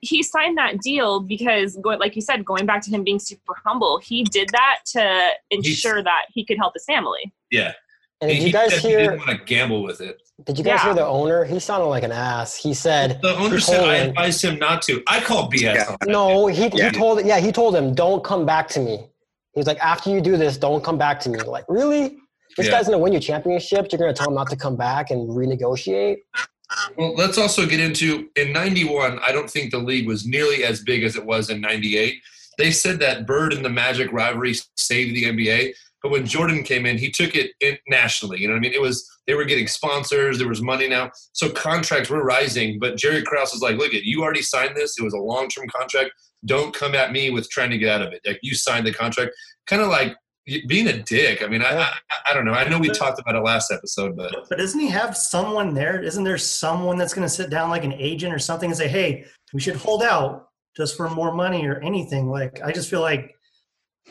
he 0.01 0.21
signed 0.21 0.57
that 0.57 0.79
deal 0.81 1.19
because, 1.21 1.77
like 1.83 2.15
you 2.15 2.21
said, 2.21 2.45
going 2.45 2.65
back 2.65 2.81
to 2.83 2.91
him 2.91 3.03
being 3.03 3.17
super 3.19 3.55
humble, 3.65 3.97
he 3.99 4.23
did 4.23 4.49
that 4.49 4.79
to 4.87 5.29
ensure 5.49 6.03
that 6.03 6.25
he 6.33 6.45
could 6.45 6.57
help 6.57 6.73
his 6.75 6.85
family. 6.85 7.33
yeah, 7.51 7.71
And 8.21 8.29
did 8.29 8.37
he 8.39 8.47
you 8.47 8.53
guys 8.53 8.71
said 8.71 8.81
he 8.81 8.89
hear? 8.89 8.99
didn't 8.99 9.17
want 9.25 9.39
to 9.39 9.45
gamble 9.45 9.81
with 9.81 10.01
it. 10.01 10.21
Did 10.43 10.57
you 10.57 10.63
guys 10.63 10.79
Yeah. 10.79 10.83
hear 10.83 10.93
the 10.95 11.05
owner? 11.07 11.43
He 11.45 11.59
sounded 11.59 11.85
like 11.87 12.03
an 12.03 12.11
ass. 12.11 12.55
He 12.55 12.73
said, 12.73 13.19
The 13.21 13.35
owner 13.37 13.59
said 13.59 13.77
told 13.77 13.89
I 13.89 13.95
advised 13.95 14.43
him 14.43 14.59
not 14.59 14.81
to. 14.83 15.01
I 15.07 15.21
call 15.21 15.49
BS 15.49 15.61
Yeah. 15.61 15.85
on 15.89 15.97
that. 16.01 16.09
"No." 16.09 16.47
He, 16.47 16.67
Yeah. 16.73 16.91
he 16.91 16.91
told 16.91 17.25
yeah 17.25 17.39
he 17.39 17.51
told 17.53 17.73
him, 17.75 17.95
"Don't 17.95 18.23
come 18.23 18.45
back 18.45 18.67
to 18.69 18.79
me." 18.81 19.07
He 19.55 19.59
was 19.59 19.67
like, 19.67 19.79
"After 19.79 20.09
you 20.09 20.19
do 20.21 20.35
this, 20.35 20.57
don't 20.57 20.83
come 20.83 20.97
back 20.97 21.19
to 21.21 21.29
me." 21.29 21.39
Like, 21.39 21.63
really? 21.69 22.17
This 22.57 22.67
Yeah. 22.67 22.73
guy's 22.73 22.85
gonna 22.85 22.99
win 22.99 23.13
you 23.13 23.19
championships. 23.19 23.89
You're 23.91 23.99
gonna 23.99 24.13
tell 24.13 24.27
him 24.27 24.35
not 24.35 24.49
to 24.49 24.55
come 24.57 24.75
back 24.75 25.11
and 25.11 25.27
renegotiate? 25.29 26.17
Well, 26.97 27.15
let's 27.15 27.37
also 27.37 27.65
get 27.65 27.79
into 27.79 28.27
in 28.35 28.51
91, 28.51 29.19
I 29.25 29.31
don't 29.31 29.49
think 29.49 29.71
the 29.71 29.77
league 29.77 30.07
was 30.07 30.25
nearly 30.25 30.63
as 30.63 30.81
big 30.81 31.03
as 31.03 31.15
it 31.15 31.25
was 31.25 31.49
in 31.49 31.61
98. 31.61 32.15
They 32.57 32.71
said 32.71 32.99
that 32.99 33.25
Bird 33.25 33.53
and 33.53 33.63
the 33.63 33.69
Magic 33.69 34.11
rivalry 34.11 34.55
saved 34.75 35.15
the 35.15 35.25
NBA, 35.25 35.73
but 36.05 36.11
when 36.11 36.27
Jordan 36.27 36.61
came 36.61 36.85
in, 36.85 36.99
he 36.99 37.09
took 37.09 37.33
it 37.33 37.49
in 37.61 37.79
nationally. 37.87 38.39
You 38.39 38.47
know 38.47 38.53
what 38.53 38.59
I 38.59 38.61
mean? 38.61 38.73
It 38.73 38.81
was 38.81 39.09
they 39.25 39.33
were 39.33 39.43
getting 39.43 39.65
sponsors, 39.65 40.37
there 40.37 40.47
was 40.47 40.61
money 40.61 40.87
now. 40.87 41.09
So 41.33 41.49
contracts 41.49 42.11
were 42.11 42.23
rising, 42.23 42.77
but 42.77 42.95
Jerry 42.95 43.23
Krause 43.23 43.53
was 43.53 43.63
like, 43.63 43.77
"Look, 43.77 43.91
it, 43.91 44.03
you 44.03 44.21
already 44.21 44.43
signed 44.43 44.75
this. 44.75 44.99
It 44.99 45.03
was 45.03 45.15
a 45.15 45.17
long-term 45.17 45.67
contract. 45.69 46.11
Don't 46.45 46.75
come 46.75 46.93
at 46.93 47.11
me 47.11 47.31
with 47.31 47.49
trying 47.49 47.71
to 47.71 47.79
get 47.79 47.89
out 47.89 48.05
of 48.05 48.13
it. 48.13 48.21
Like 48.23 48.37
you 48.43 48.53
signed 48.53 48.85
the 48.85 48.93
contract." 48.93 49.31
Kind 49.65 49.81
of 49.81 49.87
like 49.87 50.15
being 50.67 50.89
a 50.89 51.01
dick. 51.01 51.41
I 51.41 51.47
mean, 51.47 51.63
I, 51.63 51.75
I 51.75 51.91
I 52.29 52.33
don't 52.35 52.45
know. 52.45 52.53
I 52.53 52.69
know 52.69 52.77
we 52.77 52.89
talked 52.89 53.19
about 53.19 53.33
it 53.33 53.39
last 53.39 53.71
episode, 53.71 54.15
but 54.15 54.31
But 54.47 54.59
doesn't 54.59 54.79
he 54.79 54.89
have 54.89 55.17
someone 55.17 55.73
there? 55.73 56.03
Isn't 56.03 56.23
there 56.23 56.37
someone 56.37 56.99
that's 56.99 57.15
going 57.15 57.27
to 57.27 57.33
sit 57.33 57.49
down 57.49 57.71
like 57.71 57.83
an 57.83 57.93
agent 57.93 58.31
or 58.31 58.37
something 58.37 58.69
and 58.69 58.77
say, 58.77 58.87
"Hey, 58.87 59.25
we 59.55 59.59
should 59.59 59.75
hold 59.75 60.03
out 60.03 60.49
just 60.77 60.95
for 60.95 61.09
more 61.09 61.33
money 61.33 61.65
or 61.65 61.79
anything"? 61.79 62.29
Like, 62.29 62.61
I 62.63 62.71
just 62.71 62.91
feel 62.91 63.01
like 63.01 63.34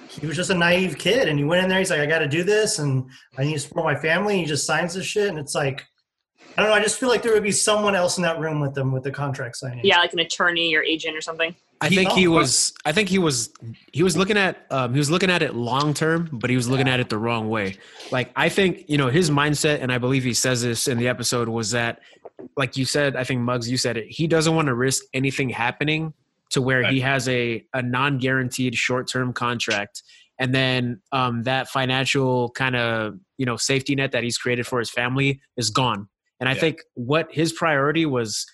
he 0.08 0.26
was 0.26 0.36
just 0.36 0.50
a 0.50 0.54
naive 0.54 0.98
kid, 0.98 1.28
and 1.28 1.38
he 1.38 1.44
went 1.44 1.62
in 1.62 1.68
there. 1.68 1.78
He's 1.78 1.90
like, 1.90 2.00
"I 2.00 2.06
got 2.06 2.20
to 2.20 2.28
do 2.28 2.42
this, 2.42 2.78
and 2.78 3.08
I 3.36 3.44
need 3.44 3.54
to 3.54 3.60
support 3.60 3.84
my 3.84 3.94
family." 3.94 4.38
He 4.38 4.44
just 4.44 4.66
signs 4.66 4.94
this 4.94 5.06
shit, 5.06 5.28
and 5.28 5.38
it's 5.38 5.54
like, 5.54 5.86
I 6.56 6.62
don't 6.62 6.70
know. 6.70 6.76
I 6.76 6.82
just 6.82 7.00
feel 7.00 7.08
like 7.08 7.22
there 7.22 7.32
would 7.32 7.42
be 7.42 7.52
someone 7.52 7.94
else 7.94 8.16
in 8.16 8.22
that 8.22 8.38
room 8.38 8.60
with 8.60 8.74
them 8.74 8.92
with 8.92 9.02
the 9.02 9.10
contract 9.10 9.56
signing. 9.56 9.84
Yeah, 9.84 9.98
like 9.98 10.12
an 10.12 10.20
attorney 10.20 10.74
or 10.74 10.82
agent 10.82 11.16
or 11.16 11.20
something. 11.20 11.54
I 11.80 11.88
think 11.88 12.12
he 12.12 12.28
oh, 12.28 12.32
was. 12.32 12.72
I 12.84 12.92
think 12.92 13.08
he 13.08 13.18
was. 13.18 13.52
He 13.92 14.02
was 14.02 14.16
looking 14.16 14.36
at. 14.36 14.66
Um, 14.70 14.92
he 14.92 14.98
was 14.98 15.10
looking 15.10 15.30
at 15.30 15.42
it 15.42 15.54
long 15.54 15.94
term, 15.94 16.28
but 16.32 16.48
he 16.48 16.56
was 16.56 16.68
looking 16.68 16.88
at 16.88 17.00
it 17.00 17.08
the 17.08 17.18
wrong 17.18 17.50
way. 17.50 17.76
Like 18.10 18.30
I 18.36 18.48
think 18.48 18.84
you 18.88 18.98
know 18.98 19.08
his 19.08 19.30
mindset, 19.30 19.80
and 19.82 19.92
I 19.92 19.98
believe 19.98 20.22
he 20.22 20.34
says 20.34 20.62
this 20.62 20.86
in 20.86 20.98
the 20.98 21.08
episode 21.08 21.48
was 21.48 21.72
that, 21.72 22.00
like 22.56 22.76
you 22.76 22.84
said, 22.84 23.16
I 23.16 23.24
think 23.24 23.40
mugs 23.40 23.68
you 23.68 23.76
said 23.76 23.96
it. 23.96 24.06
He 24.08 24.26
doesn't 24.26 24.54
want 24.54 24.66
to 24.66 24.74
risk 24.74 25.04
anything 25.12 25.50
happening 25.50 26.14
to 26.50 26.62
where 26.62 26.84
he 26.84 27.00
has 27.00 27.28
a 27.28 27.64
a 27.72 27.82
non 27.82 28.18
guaranteed 28.18 28.74
short 28.74 29.08
term 29.08 29.32
contract, 29.32 30.02
and 30.38 30.54
then 30.54 31.00
um, 31.12 31.42
that 31.44 31.68
financial 31.68 32.50
kind 32.50 32.76
of 32.76 33.18
you 33.38 33.46
know 33.46 33.56
safety 33.56 33.94
net 33.94 34.12
that 34.12 34.22
he's 34.22 34.38
created 34.38 34.66
for 34.66 34.78
his 34.78 34.90
family 34.90 35.40
is 35.56 35.70
gone. 35.70 36.08
And 36.40 36.48
I 36.48 36.52
Yeah. 36.52 36.60
think 36.60 36.82
what 36.94 37.28
his 37.32 37.52
priority 37.52 38.06
was 38.06 38.46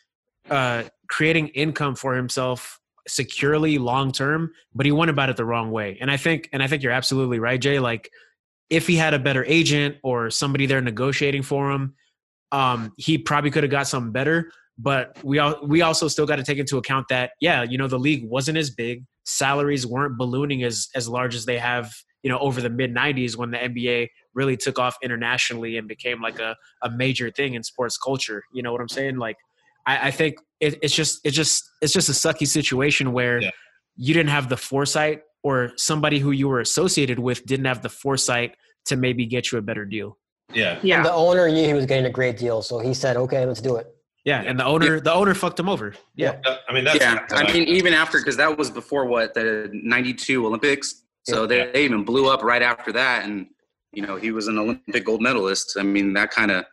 uh, 0.50 0.84
creating 1.08 1.48
income 1.48 1.94
for 1.94 2.14
himself 2.14 2.78
securely 3.08 3.78
long 3.78 4.12
term, 4.12 4.52
but 4.74 4.86
he 4.86 4.92
went 4.92 5.10
about 5.10 5.30
it 5.30 5.36
the 5.36 5.44
wrong 5.44 5.70
way. 5.70 5.98
And 6.00 6.10
I 6.10 6.16
think 6.16 6.48
and 6.52 6.62
I 6.62 6.66
think 6.66 6.82
you're 6.82 6.92
absolutely 6.92 7.38
right, 7.38 7.60
Jay. 7.60 7.78
Like 7.78 8.10
if 8.68 8.86
he 8.86 8.96
had 8.96 9.14
a 9.14 9.18
better 9.18 9.44
agent 9.46 9.96
or 10.02 10.30
somebody 10.30 10.66
there 10.66 10.80
negotiating 10.80 11.42
for 11.42 11.70
him, 11.70 11.94
um, 12.52 12.92
he 12.96 13.18
probably 13.18 13.50
could 13.50 13.64
have 13.64 13.70
got 13.70 13.88
something 13.88 14.12
better. 14.12 14.52
But 14.82 15.16
we 15.22 15.38
all 15.38 15.56
we 15.62 15.82
also 15.82 16.08
still 16.08 16.26
got 16.26 16.36
to 16.36 16.42
take 16.44 16.58
into 16.58 16.78
account 16.78 17.06
that 17.10 17.32
yeah, 17.40 17.62
you 17.62 17.76
know, 17.76 17.86
the 17.88 17.98
league 17.98 18.24
wasn't 18.24 18.56
as 18.56 18.70
big, 18.70 19.04
salaries 19.24 19.86
weren't 19.86 20.16
ballooning 20.16 20.62
as 20.64 20.88
as 20.94 21.08
large 21.08 21.34
as 21.34 21.44
they 21.44 21.58
have, 21.58 21.92
you 22.22 22.30
know, 22.30 22.38
over 22.38 22.60
the 22.62 22.70
mid 22.70 22.94
'90s 22.94 23.36
when 23.36 23.50
the 23.50 23.58
NBA 23.58 24.08
really 24.34 24.56
took 24.56 24.78
off 24.78 24.96
internationally 25.02 25.76
and 25.76 25.86
became 25.86 26.22
like 26.22 26.38
a 26.38 26.56
a 26.82 26.90
major 26.90 27.30
thing 27.30 27.54
in 27.54 27.62
sports 27.62 27.98
culture. 27.98 28.42
You 28.54 28.62
know 28.62 28.72
what 28.72 28.80
I'm 28.80 28.88
saying? 28.88 29.16
Like, 29.18 29.36
I, 29.86 30.08
I 30.08 30.10
think 30.12 30.36
it, 30.60 30.78
it's 30.82 30.94
just 30.94 31.20
it's 31.24 31.36
just 31.36 31.62
it's 31.82 31.92
just 31.92 32.08
a 32.08 32.12
sucky 32.12 32.46
situation 32.46 33.12
where 33.12 33.42
Yeah. 33.42 33.50
you 33.96 34.14
didn't 34.14 34.30
have 34.30 34.48
the 34.48 34.56
foresight, 34.56 35.22
or 35.42 35.72
somebody 35.76 36.18
who 36.20 36.30
you 36.30 36.48
were 36.48 36.60
associated 36.60 37.18
with 37.18 37.44
didn't 37.44 37.66
have 37.66 37.82
the 37.82 37.88
foresight 37.90 38.54
to 38.86 38.96
maybe 38.96 39.26
get 39.26 39.52
you 39.52 39.58
a 39.58 39.62
better 39.62 39.84
deal. 39.84 40.16
Yeah. 40.54 40.76
And 40.76 40.84
Yeah. 40.84 41.02
the 41.02 41.12
owner 41.12 41.48
knew 41.50 41.66
he 41.66 41.74
was 41.74 41.84
getting 41.86 42.06
a 42.06 42.10
great 42.10 42.38
deal, 42.38 42.62
so 42.62 42.78
he 42.78 42.94
said, 42.94 43.16
"Okay, 43.16 43.44
let's 43.44 43.60
do 43.60 43.76
it." 43.76 43.86
Yeah, 44.24 44.42
and 44.42 44.58
the 44.58 44.64
owner 44.64 45.00
the 45.00 45.12
owner 45.12 45.34
fucked 45.34 45.58
him 45.58 45.68
over. 45.68 45.94
Yeah, 46.14 46.36
Uh, 46.44 46.56
I 46.68 46.72
mean, 46.74 46.84
that's 46.84 46.98
yeah, 47.00 47.26
I 47.30 47.50
mean, 47.52 47.64
even 47.68 47.94
after 47.94 48.18
because 48.18 48.36
that 48.36 48.56
was 48.58 48.70
before 48.70 49.06
what 49.06 49.32
the 49.34 49.70
'92 49.72 50.46
Olympics, 50.46 51.02
so 51.22 51.46
they, 51.46 51.70
they 51.72 51.84
even 51.84 52.04
blew 52.04 52.28
up 52.30 52.42
right 52.42 52.60
after 52.62 52.92
that, 52.92 53.24
and 53.24 53.46
you 53.92 54.02
know 54.06 54.16
he 54.16 54.30
was 54.30 54.46
an 54.46 54.58
Olympic 54.58 55.04
gold 55.06 55.22
medalist. 55.22 55.76
I 55.78 55.82
mean, 55.84 56.12
that 56.14 56.30
kind 56.30 56.50
of 56.50 56.66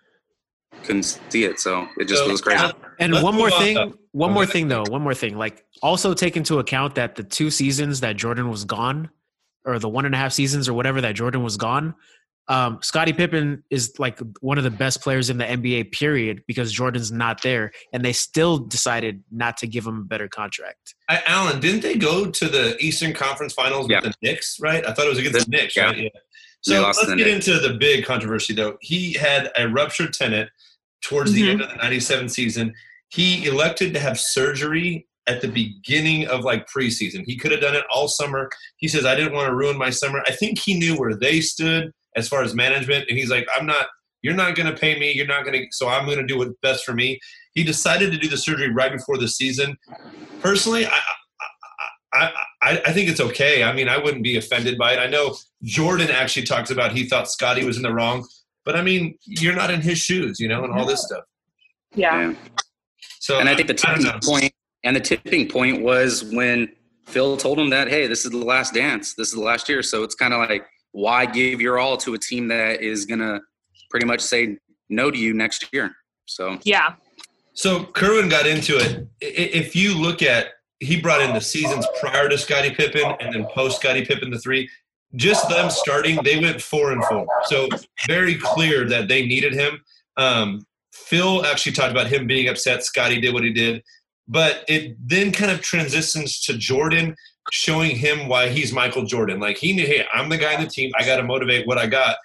couldn't 0.84 1.04
see 1.30 1.46
it, 1.46 1.60
so 1.60 1.88
it 1.98 2.06
just 2.10 2.24
So, 2.24 2.30
was 2.30 2.42
crazy. 2.42 2.66
And 3.00 3.13
Let's 3.13 3.24
one 3.24 3.36
more 3.36 3.51
on, 3.54 3.62
thing, 3.62 3.75
though. 3.75 3.94
one 4.12 4.34
more 4.34 4.46
thing 4.46 4.68
though, 4.68 4.84
one 4.89 5.01
more 5.01 5.13
thing. 5.16 5.38
Like 5.38 5.63
also 5.82 6.13
take 6.13 6.36
into 6.36 6.60
account 6.60 6.96
that 6.96 7.16
the 7.16 7.24
two 7.24 7.50
seasons 7.50 8.01
that 8.01 8.18
Jordan 8.18 8.50
was 8.50 8.66
gone, 8.66 9.10
or 9.66 9.80
the 9.80 9.89
one 9.89 10.06
and 10.06 10.13
a 10.13 10.18
half 10.18 10.34
seasons 10.34 10.68
or 10.68 10.74
whatever 10.74 11.00
that 11.01 11.16
Jordan 11.16 11.44
was 11.44 11.56
gone, 11.56 11.96
um, 12.50 12.80
Scottie 12.82 13.13
Pippen 13.13 13.63
is 13.70 13.94
like 14.00 14.20
one 14.39 14.58
of 14.58 14.63
the 14.63 14.72
best 14.72 15.01
players 15.01 15.30
in 15.30 15.38
the 15.38 15.44
NBA. 15.46 15.92
Period, 15.92 16.44
because 16.48 16.72
Jordan's 16.72 17.12
not 17.12 17.42
there, 17.42 17.72
and 17.94 18.04
they 18.06 18.13
still 18.13 18.58
decided 18.58 19.24
not 19.32 19.58
to 19.58 19.68
give 19.68 19.86
him 19.86 19.98
a 20.00 20.04
better 20.04 20.27
contract. 20.27 20.96
I, 21.10 21.22
Alan, 21.27 21.60
didn't 21.60 21.82
they 21.82 21.96
go 21.96 22.30
to 22.32 22.48
the 22.48 22.77
Eastern 22.80 23.13
Conference 23.13 23.54
Finals 23.54 23.88
Yeah. 23.89 24.01
with 24.01 24.12
the 24.22 24.27
Knicks? 24.30 24.58
Right? 24.62 24.86
I 24.86 24.94
thought 24.94 25.06
it 25.06 25.10
was 25.10 25.18
against 25.20 25.46
the 25.46 25.51
Knicks. 25.51 25.75
Yeah. 25.75 25.86
Right? 25.86 25.98
Yeah. 25.98 26.10
So 26.62 26.82
let's 26.82 27.06
get 27.06 27.18
the 27.18 27.30
into 27.30 27.60
the 27.60 27.74
big 27.80 28.06
controversy, 28.06 28.54
though. 28.54 28.77
He 28.82 29.13
had 29.13 29.51
a 29.58 29.68
ruptured 29.70 30.13
tendon 30.13 30.50
towards 31.01 31.32
the 31.34 31.44
Mhm. 31.44 31.50
end 31.51 31.62
of 31.62 31.70
the 31.70 31.75
'97 31.75 32.30
season. 32.30 32.74
He 33.10 33.46
elected 33.46 33.94
to 33.94 34.00
have 34.00 34.20
surgery 34.20 35.08
at 35.27 35.42
the 35.42 35.48
beginning 35.48 36.25
of 36.27 36.44
like 36.44 36.68
preseason. 36.70 37.24
He 37.25 37.38
could 37.38 37.51
have 37.51 37.62
done 37.62 37.75
it 37.75 37.84
all 37.94 38.08
summer. 38.08 38.50
He 38.77 38.88
says, 38.88 39.06
"I 39.06 39.16
didn't 39.16 39.34
want 39.34 39.48
to 39.48 39.54
ruin 39.56 39.77
my 39.77 39.89
summer." 39.89 40.24
I 40.25 40.32
think 40.32 40.58
he 40.60 40.74
knew 40.74 40.96
where 40.98 41.16
they 41.16 41.42
stood 41.42 41.92
as 42.17 42.27
far 42.27 42.43
as 42.43 42.53
management, 42.53 43.05
and 43.07 43.17
he's 43.17 43.29
like, 43.29 43.47
"I'm 43.55 43.65
not." 43.65 43.88
You're 44.24 44.33
not 44.33 44.55
going 44.55 44.69
to 44.69 44.77
pay 44.77 44.97
me. 44.97 45.13
You're 45.13 45.27
not 45.27 45.45
going 45.45 45.53
to. 45.53 45.67
So 45.69 45.88
I'm 45.88 46.05
going 46.05 46.17
to 46.17 46.25
do 46.25 46.39
what's 46.39 46.51
best 46.63 46.83
for 46.83 46.93
me. 46.93 47.19
He 47.53 47.63
decided 47.63 48.12
to 48.12 48.17
do 48.17 48.27
the 48.27 48.36
surgery 48.36 48.71
right 48.71 48.91
before 48.91 49.17
the 49.17 49.27
season. 49.27 49.77
Personally, 50.41 50.88
I, 50.88 51.00
I, 52.13 52.31
I, 52.63 52.81
I 52.88 52.91
think 52.93 53.09
it's 53.09 53.21
okay. 53.21 53.63
I 53.63 53.71
mean, 53.74 53.88
I 53.88 53.97
wouldn't 53.97 54.24
be 54.24 54.36
offended 54.38 54.77
by 54.77 54.93
it. 54.93 55.00
I 55.00 55.07
know 55.07 55.36
Jordan 55.63 56.09
actually 56.09 56.47
talks 56.47 56.71
about 56.71 56.91
he 56.91 57.05
thought 57.07 57.29
Scottie 57.29 57.63
was 57.63 57.77
in 57.77 57.83
the 57.83 57.93
wrong, 57.93 58.27
but 58.65 58.75
I 58.75 58.81
mean, 58.81 59.17
you're 59.25 59.55
not 59.55 59.69
in 59.69 59.81
his 59.81 60.00
shoes, 60.00 60.39
you 60.39 60.47
know, 60.47 60.63
and 60.63 60.74
all 60.74 60.86
this 60.86 61.03
stuff. 61.03 61.24
Yeah. 61.95 62.19
Yeah. 62.19 62.33
So, 63.19 63.39
and 63.39 63.47
I 63.47 63.55
think 63.55 63.67
the 63.67 63.75
tipping 63.75 64.12
point 64.24 64.51
and 64.83 64.95
the 64.95 65.00
tipping 65.00 65.47
point 65.47 65.83
was 65.83 66.24
when 66.24 66.69
Phil 67.05 67.38
told 67.38 67.59
him 67.59 67.69
that, 67.69 67.88
hey, 67.88 68.07
this 68.07 68.25
is 68.25 68.31
the 68.31 68.38
last 68.38 68.74
dance, 68.74 69.13
this 69.13 69.29
is 69.29 69.36
the 69.36 69.43
last 69.43 69.69
year. 69.69 69.83
So 69.83 70.03
it's 70.03 70.15
kind 70.15 70.33
of 70.33 70.50
like, 70.50 70.65
why 70.98 71.27
give 71.27 71.62
your 71.62 71.77
all 71.77 71.96
to 71.96 72.16
a 72.16 72.18
team 72.18 72.48
that 72.48 72.82
is 72.82 73.06
gonna 73.06 73.39
pretty 73.92 74.08
much 74.08 74.20
say 74.20 74.58
no 74.89 75.12
to 75.12 75.18
you 75.18 75.32
next 75.32 75.66
year? 75.72 75.92
So 76.25 76.58
Yeah. 76.63 76.96
So 77.54 77.86
Kerwin 77.86 78.30
got 78.30 78.48
into 78.48 78.77
it. 78.77 79.08
If 79.22 79.75
you 79.75 79.96
look 79.96 80.24
at, 80.24 80.48
he 80.80 81.00
brought 81.00 81.22
in 81.22 81.34
the 81.34 81.42
seasons 81.42 81.86
prior 82.00 82.27
to 82.30 82.38
Scottie 82.38 82.72
Pippen 82.72 83.16
and 83.20 83.34
then 83.34 83.46
post 83.54 83.80
Scottie 83.80 84.06
Pippen 84.06 84.32
the 84.32 84.39
three. 84.39 84.70
Just 85.16 85.48
them 85.50 85.70
starting, 85.70 86.20
they 86.24 86.39
went 86.39 86.62
four 86.62 86.92
and 86.92 87.04
four. 87.06 87.27
So 87.46 87.68
very 88.08 88.36
clear 88.36 88.86
that 88.89 89.08
they 89.08 89.25
needed 89.25 89.54
him. 89.54 89.80
Um, 90.18 90.66
Phil 90.94 91.46
actually 91.46 91.74
talked 91.74 91.92
about 91.92 92.08
him 92.08 92.25
being 92.25 92.48
upset. 92.48 92.84
Scottie 92.84 93.22
did 93.22 93.34
what 93.34 93.44
he 93.44 93.54
did, 93.54 93.84
but 94.27 94.63
it 94.68 94.98
then 95.00 95.32
kind 95.32 95.51
of 95.51 95.62
transitions 95.62 96.42
to 96.42 96.58
Jordan 96.58 97.16
showing 97.51 97.96
him 97.96 98.27
why 98.27 98.50
he's 98.50 98.74
Michael 98.74 99.06
Jordan. 99.06 99.39
Like 99.39 99.58
he 99.58 99.74
knew, 99.74 99.86
hey, 99.86 100.06
I'm 100.13 100.30
the 100.30 100.38
guy 100.38 100.54
in 100.54 100.62
the 100.62 100.70
team. 100.70 100.92
I 100.98 101.06
got 101.06 101.18
to 101.18 101.24
motivate 101.24 101.68
what 101.68 101.77
I 101.77 101.88
got. 101.88 102.18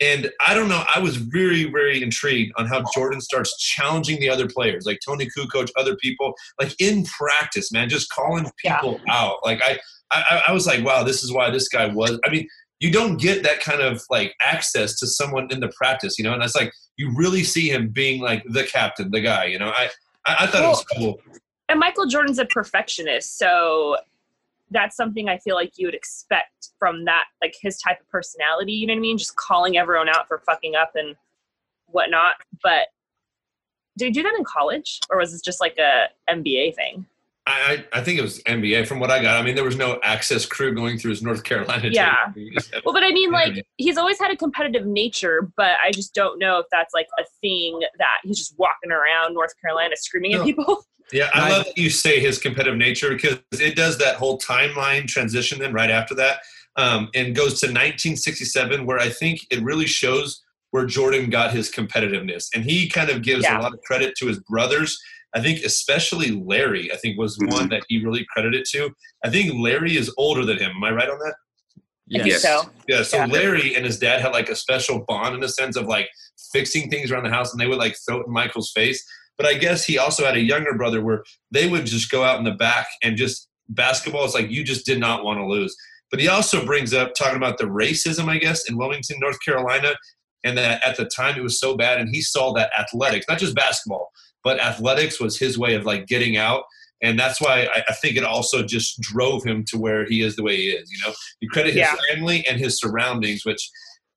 And 0.00 0.30
I 0.46 0.54
don't 0.54 0.68
know. 0.68 0.82
I 0.94 0.98
was 0.98 1.16
very, 1.16 1.64
very 1.64 2.02
intrigued 2.02 2.52
on 2.56 2.66
how 2.66 2.82
Jordan 2.94 3.20
starts 3.20 3.58
challenging 3.58 4.18
the 4.18 4.30
other 4.30 4.48
players, 4.48 4.86
like 4.86 4.98
Toni 5.04 5.28
Kukoc, 5.36 5.68
other 5.76 5.94
people, 5.96 6.32
like 6.58 6.74
in 6.80 7.04
practice, 7.04 7.70
man, 7.70 7.88
just 7.90 8.08
calling 8.10 8.50
Yeah. 8.64 8.78
people 8.78 9.00
out. 9.10 9.36
Like 9.44 9.60
I, 9.62 9.78
I, 10.10 10.44
I 10.48 10.52
was 10.52 10.66
like, 10.66 10.84
wow, 10.84 11.02
this 11.02 11.22
is 11.22 11.32
why 11.32 11.50
this 11.50 11.68
guy 11.68 11.86
was. 11.86 12.18
I 12.24 12.30
mean, 12.30 12.48
you 12.78 12.90
don't 12.90 13.18
get 13.18 13.42
that 13.42 13.60
kind 13.60 13.82
of 13.82 14.02
like 14.08 14.34
access 14.40 14.98
to 15.00 15.06
someone 15.06 15.48
in 15.50 15.60
the 15.60 15.68
practice, 15.76 16.18
you 16.18 16.24
know. 16.24 16.32
And 16.32 16.42
it's 16.42 16.56
like 16.56 16.72
you 16.96 17.12
really 17.14 17.44
see 17.44 17.68
him 17.70 17.88
being 17.90 18.22
like 18.22 18.42
the 18.48 18.64
captain, 18.64 19.10
the 19.10 19.20
guy, 19.20 19.44
you 19.44 19.58
know. 19.58 19.68
I, 19.68 19.90
I, 20.26 20.36
I 20.40 20.46
thought 20.46 20.64
it 20.64 20.68
was 20.68 20.84
cool. 20.96 21.20
And 21.68 21.78
Michael 21.78 22.06
Jordan's 22.06 22.38
a 22.38 22.46
perfectionist, 22.46 23.38
so 23.38 23.98
that's 24.70 24.96
something 24.96 25.28
I 25.28 25.38
feel 25.38 25.56
like 25.56 25.72
you 25.76 25.86
would 25.86 25.94
expect 25.94 26.70
from 26.78 27.04
that, 27.04 27.24
like 27.42 27.54
his 27.60 27.78
type 27.78 28.00
of 28.00 28.08
personality. 28.08 28.72
You 28.72 28.86
know 28.86 28.94
what 28.94 28.98
I 28.98 29.02
mean? 29.02 29.18
Just 29.18 29.36
calling 29.36 29.76
everyone 29.76 30.08
out 30.08 30.28
for 30.28 30.38
fucking 30.38 30.76
up 30.76 30.92
and 30.94 31.16
whatnot. 31.86 32.34
But 32.62 32.88
did 33.98 34.06
he 34.06 34.10
do 34.12 34.22
that 34.22 34.34
in 34.38 34.44
college, 34.44 35.00
or 35.10 35.18
was 35.18 35.32
this 35.32 35.42
just 35.42 35.60
like 35.60 35.76
a 35.78 36.06
NBA 36.32 36.74
thing? 36.76 37.06
I, 37.50 37.84
I 37.92 37.98
I 37.98 38.02
think 38.02 38.18
it 38.18 38.22
was 38.22 38.42
NBA 38.44 38.86
from 38.86 39.00
what 39.00 39.10
I 39.10 39.20
got. 39.22 39.36
I 39.38 39.42
mean, 39.42 39.54
there 39.54 39.64
was 39.64 39.76
no 39.76 39.98
access 40.02 40.46
crew 40.46 40.74
going 40.74 40.98
through 40.98 41.10
his 41.10 41.22
North 41.22 41.42
Carolina. 41.44 41.88
Yeah. 41.90 42.14
You 42.36 42.52
Well, 42.84 42.94
but 42.94 43.02
I 43.02 43.10
mean, 43.10 43.30
like 43.32 43.64
he's 43.76 43.98
always 43.98 44.18
had 44.18 44.30
a 44.30 44.36
competitive 44.36 44.86
nature, 44.86 45.50
but 45.56 45.72
I 45.84 45.90
just 45.90 46.14
don't 46.14 46.38
know 46.38 46.58
if 46.58 46.66
that's 46.70 46.94
like 46.94 47.08
a 47.18 47.24
thing 47.40 47.80
that 47.98 48.18
he's 48.22 48.38
just 48.38 48.54
walking 48.58 48.92
around 48.92 49.34
North 49.34 49.52
Carolina 49.60 49.96
screaming 49.96 50.32
No. 50.32 50.40
at 50.40 50.44
people. 50.46 50.84
Yeah, 51.12 51.28
I 51.34 51.50
love 51.50 51.64
that 51.64 51.76
you 51.76 51.90
say 51.90 52.20
his 52.20 52.38
competitive 52.38 52.78
nature 52.78 53.10
because 53.10 53.40
it 53.54 53.74
does 53.74 53.98
that 53.98 54.14
whole 54.14 54.38
timeline 54.38 55.08
transition 55.08 55.58
then 55.58 55.72
right 55.72 55.90
after 55.90 56.14
that 56.14 56.38
um, 56.76 57.10
and 57.16 57.34
goes 57.34 57.58
to 57.62 57.66
1967 57.66 58.86
where 58.86 59.00
I 59.00 59.08
think 59.08 59.40
it 59.50 59.60
really 59.60 59.86
shows 59.86 60.40
where 60.70 60.86
Jordan 60.86 61.28
got 61.28 61.52
his 61.52 61.68
competitiveness. 61.68 62.46
And 62.54 62.62
he 62.64 62.88
kind 62.88 63.10
of 63.10 63.22
gives 63.22 63.42
Yeah. 63.42 63.58
a 63.58 63.60
lot 63.60 63.74
of 63.74 63.80
credit 63.82 64.14
to 64.18 64.26
his 64.28 64.38
brothers. 64.38 64.96
I 65.34 65.40
think 65.40 65.60
especially 65.64 66.30
Larry, 66.30 66.92
I 66.92 66.96
think 66.96 67.18
was 67.18 67.38
one 67.38 67.50
mm-hmm. 67.50 67.68
that 67.68 67.84
he 67.88 68.04
really 68.04 68.26
credited 68.32 68.64
to. 68.72 68.90
I 69.24 69.30
think 69.30 69.52
Larry 69.54 69.96
is 69.96 70.12
older 70.16 70.44
than 70.44 70.58
him. 70.58 70.72
Am 70.76 70.84
I 70.84 70.90
right 70.90 71.08
on 71.08 71.18
that? 71.18 71.34
I 72.12 72.18
think 72.18 72.32
Yes. 72.32 72.42
so. 72.42 72.68
Yeah, 72.88 73.02
so 73.02 73.18
Yeah. 73.18 73.26
Larry 73.26 73.76
and 73.76 73.86
his 73.86 73.98
dad 73.98 74.20
had 74.20 74.32
like 74.32 74.48
a 74.48 74.56
special 74.56 75.04
bond 75.06 75.34
in 75.34 75.40
the 75.40 75.48
sense 75.48 75.76
of 75.76 75.86
like 75.86 76.08
fixing 76.52 76.90
things 76.90 77.10
around 77.10 77.24
the 77.24 77.30
house 77.30 77.52
and 77.52 77.60
they 77.60 77.66
would 77.66 77.78
like 77.78 77.96
throw 78.04 78.20
it 78.20 78.26
in 78.26 78.32
Michael's 78.32 78.72
face. 78.72 79.04
But 79.38 79.46
I 79.46 79.54
guess 79.54 79.84
he 79.84 79.96
also 79.96 80.24
had 80.24 80.36
a 80.36 80.40
younger 80.40 80.74
brother 80.74 81.02
where 81.02 81.22
they 81.50 81.68
would 81.68 81.86
just 81.86 82.10
go 82.10 82.24
out 82.24 82.38
in 82.38 82.44
the 82.44 82.52
back 82.52 82.88
and 83.02 83.16
just 83.16 83.48
basketball 83.68 84.24
is 84.24 84.34
like 84.34 84.50
you 84.50 84.64
just 84.64 84.84
did 84.84 84.98
not 84.98 85.24
want 85.24 85.38
to 85.38 85.46
lose. 85.46 85.74
But 86.10 86.20
he 86.20 86.28
also 86.28 86.66
brings 86.66 86.92
up 86.92 87.14
talking 87.14 87.36
about 87.36 87.58
the 87.58 87.64
racism, 87.64 88.28
I 88.28 88.38
guess, 88.38 88.68
in 88.68 88.76
Wilmington, 88.76 89.18
North 89.20 89.38
Carolina, 89.44 89.94
and 90.42 90.58
that 90.58 90.84
at 90.84 90.96
the 90.96 91.04
time 91.04 91.36
it 91.36 91.42
was 91.42 91.60
so 91.60 91.76
bad. 91.76 92.00
And 92.00 92.08
he 92.12 92.20
saw 92.20 92.52
that 92.54 92.72
athletics, 92.78 93.26
not 93.28 93.38
just 93.38 93.54
basketball, 93.54 94.10
but 94.44 94.60
athletics 94.60 95.20
was 95.20 95.38
his 95.38 95.58
way 95.58 95.74
of 95.74 95.84
like 95.84 96.06
getting 96.06 96.36
out. 96.36 96.64
And 97.02 97.18
that's 97.18 97.40
why 97.40 97.68
I, 97.74 97.82
I 97.88 97.94
think 97.94 98.16
it 98.16 98.24
also 98.24 98.62
just 98.62 99.00
drove 99.00 99.42
him 99.44 99.64
to 99.68 99.78
where 99.78 100.04
he 100.04 100.22
is 100.22 100.36
the 100.36 100.42
way 100.42 100.56
he 100.56 100.70
is. 100.70 100.90
You 100.90 100.98
know, 101.06 101.14
you 101.40 101.48
credit 101.48 101.74
his 101.74 101.78
Yeah. 101.80 101.96
family 102.12 102.46
and 102.46 102.58
his 102.58 102.78
surroundings, 102.78 103.44
which 103.44 103.70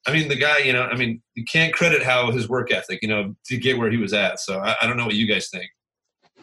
I 0.05 0.11
mean, 0.11 0.27
the 0.27 0.35
guy, 0.35 0.57
you 0.57 0.73
know, 0.73 0.83
I 0.83 0.97
mean, 0.97 1.21
you 1.35 1.45
can't 1.45 1.73
credit 1.73 2.03
how 2.03 2.29
his 2.31 2.49
work 2.49 2.71
ethic, 2.71 2.99
you 3.01 3.07
know, 3.07 3.35
to 3.45 3.57
get 3.57 3.77
where 3.77 3.89
he 3.89 3.95
was 3.97 4.11
at. 4.11 4.39
So 4.39 4.59
I, 4.59 4.75
I 4.81 4.87
don't 4.87 4.97
know 4.97 5.05
what 5.05 5.15
you 5.15 5.27
guys 5.27 5.49
think. 5.49 5.69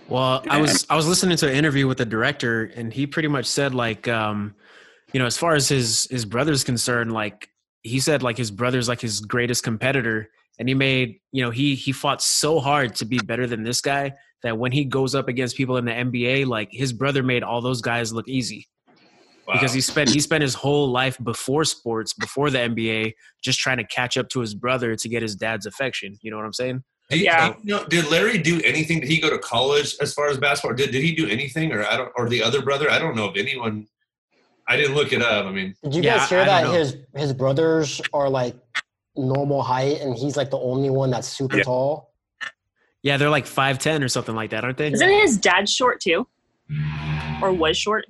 Well, 0.08 0.42
I 0.48 0.60
was 0.60 0.86
I 0.90 0.96
was 0.96 1.06
listening 1.06 1.36
to 1.36 1.48
an 1.48 1.54
interview 1.54 1.86
with 1.86 1.98
the 1.98 2.06
director, 2.06 2.64
and 2.74 2.92
he 2.92 3.06
pretty 3.06 3.28
much 3.28 3.46
said 3.46 3.74
like, 3.74 4.08
um, 4.08 4.54
you 5.12 5.20
know, 5.20 5.26
as 5.26 5.36
far 5.36 5.54
as 5.54 5.68
his 5.68 6.08
his 6.10 6.24
brother's 6.24 6.64
concerned, 6.64 7.12
like 7.12 7.48
he 7.82 8.00
said 8.00 8.22
like 8.22 8.36
his 8.36 8.50
brother's 8.50 8.88
like 8.88 9.00
his 9.00 9.20
greatest 9.20 9.62
competitor, 9.62 10.30
and 10.58 10.68
he 10.68 10.74
made 10.74 11.18
you 11.32 11.42
know 11.44 11.50
he 11.50 11.74
he 11.74 11.92
fought 11.92 12.20
so 12.22 12.58
hard 12.60 12.94
to 12.96 13.04
be 13.04 13.18
better 13.18 13.46
than 13.46 13.62
this 13.62 13.80
guy 13.80 14.12
that 14.42 14.56
when 14.58 14.72
he 14.72 14.84
goes 14.84 15.14
up 15.14 15.28
against 15.28 15.54
people 15.56 15.76
in 15.76 15.84
the 15.84 15.92
NBA, 15.92 16.46
like 16.46 16.68
his 16.72 16.92
brother 16.94 17.22
made 17.22 17.42
all 17.42 17.60
those 17.60 17.82
guys 17.82 18.12
look 18.12 18.26
easy 18.28 18.66
Wow. 19.46 19.54
because 19.54 19.72
he 19.72 19.80
spent 19.80 20.08
he 20.10 20.20
spent 20.20 20.42
his 20.42 20.54
whole 20.54 20.88
life 20.90 21.16
before 21.22 21.64
sports, 21.64 22.12
before 22.14 22.50
the 22.50 22.58
NBA, 22.58 23.14
just 23.42 23.58
trying 23.58 23.78
to 23.78 23.84
catch 23.84 24.16
up 24.16 24.28
to 24.30 24.40
his 24.40 24.54
brother 24.54 24.94
to 24.96 25.08
get 25.08 25.22
his 25.22 25.34
dad's 25.34 25.66
affection. 25.66 26.16
You 26.22 26.30
know 26.30 26.36
what 26.36 26.46
I'm 26.46 26.52
saying? 26.52 26.84
Did, 27.10 27.20
Yeah. 27.22 27.54
you 27.64 27.74
know, 27.76 27.84
did 27.86 28.08
Larry 28.10 28.38
do 28.38 28.60
anything? 28.64 29.00
Did 29.00 29.08
he 29.08 29.20
go 29.20 29.28
to 29.28 29.38
college 29.38 29.96
as 30.00 30.14
far 30.14 30.28
as 30.28 30.38
basketball? 30.38 30.76
Did 30.76 30.92
did 30.92 31.02
he 31.02 31.14
do 31.16 31.26
anything, 31.28 31.72
or 31.72 31.84
I 31.84 31.96
don't, 31.96 32.12
or 32.16 32.28
the 32.28 32.42
other 32.42 32.62
brother? 32.62 32.88
I 32.90 32.98
don't 33.00 33.16
know 33.16 33.26
if 33.26 33.36
anyone. 33.36 33.86
I 34.68 34.76
didn't 34.76 34.94
look 34.94 35.12
it 35.12 35.20
up. 35.20 35.46
I 35.46 35.50
mean, 35.50 35.74
Did 35.82 35.96
you 35.96 36.02
Yeah, 36.02 36.18
guys 36.18 36.28
hear 36.28 36.38
I- 36.40 36.42
I 36.42 36.46
that 36.64 36.72
his 36.74 36.96
his 37.16 37.32
brothers 37.32 38.00
are 38.12 38.28
like 38.30 38.54
normal 39.20 39.62
height 39.62 40.00
and 40.00 40.16
he's 40.16 40.36
like 40.36 40.50
the 40.50 40.58
only 40.58 40.90
one 40.90 41.10
that's 41.10 41.28
super 41.28 41.58
Yeah. 41.58 41.62
tall? 41.64 42.10
Yeah, 43.02 43.16
they're 43.16 43.30
like 43.30 43.46
five 43.46 43.78
ten 43.78 44.02
or 44.02 44.08
something 44.08 44.34
like 44.34 44.50
that, 44.50 44.64
aren't 44.64 44.76
they? 44.76 44.92
Isn't 44.92 45.08
his 45.20 45.38
dad 45.38 45.68
short 45.68 46.00
too? 46.00 46.26
Or 47.42 47.52
was 47.52 47.76
short? 47.76 48.04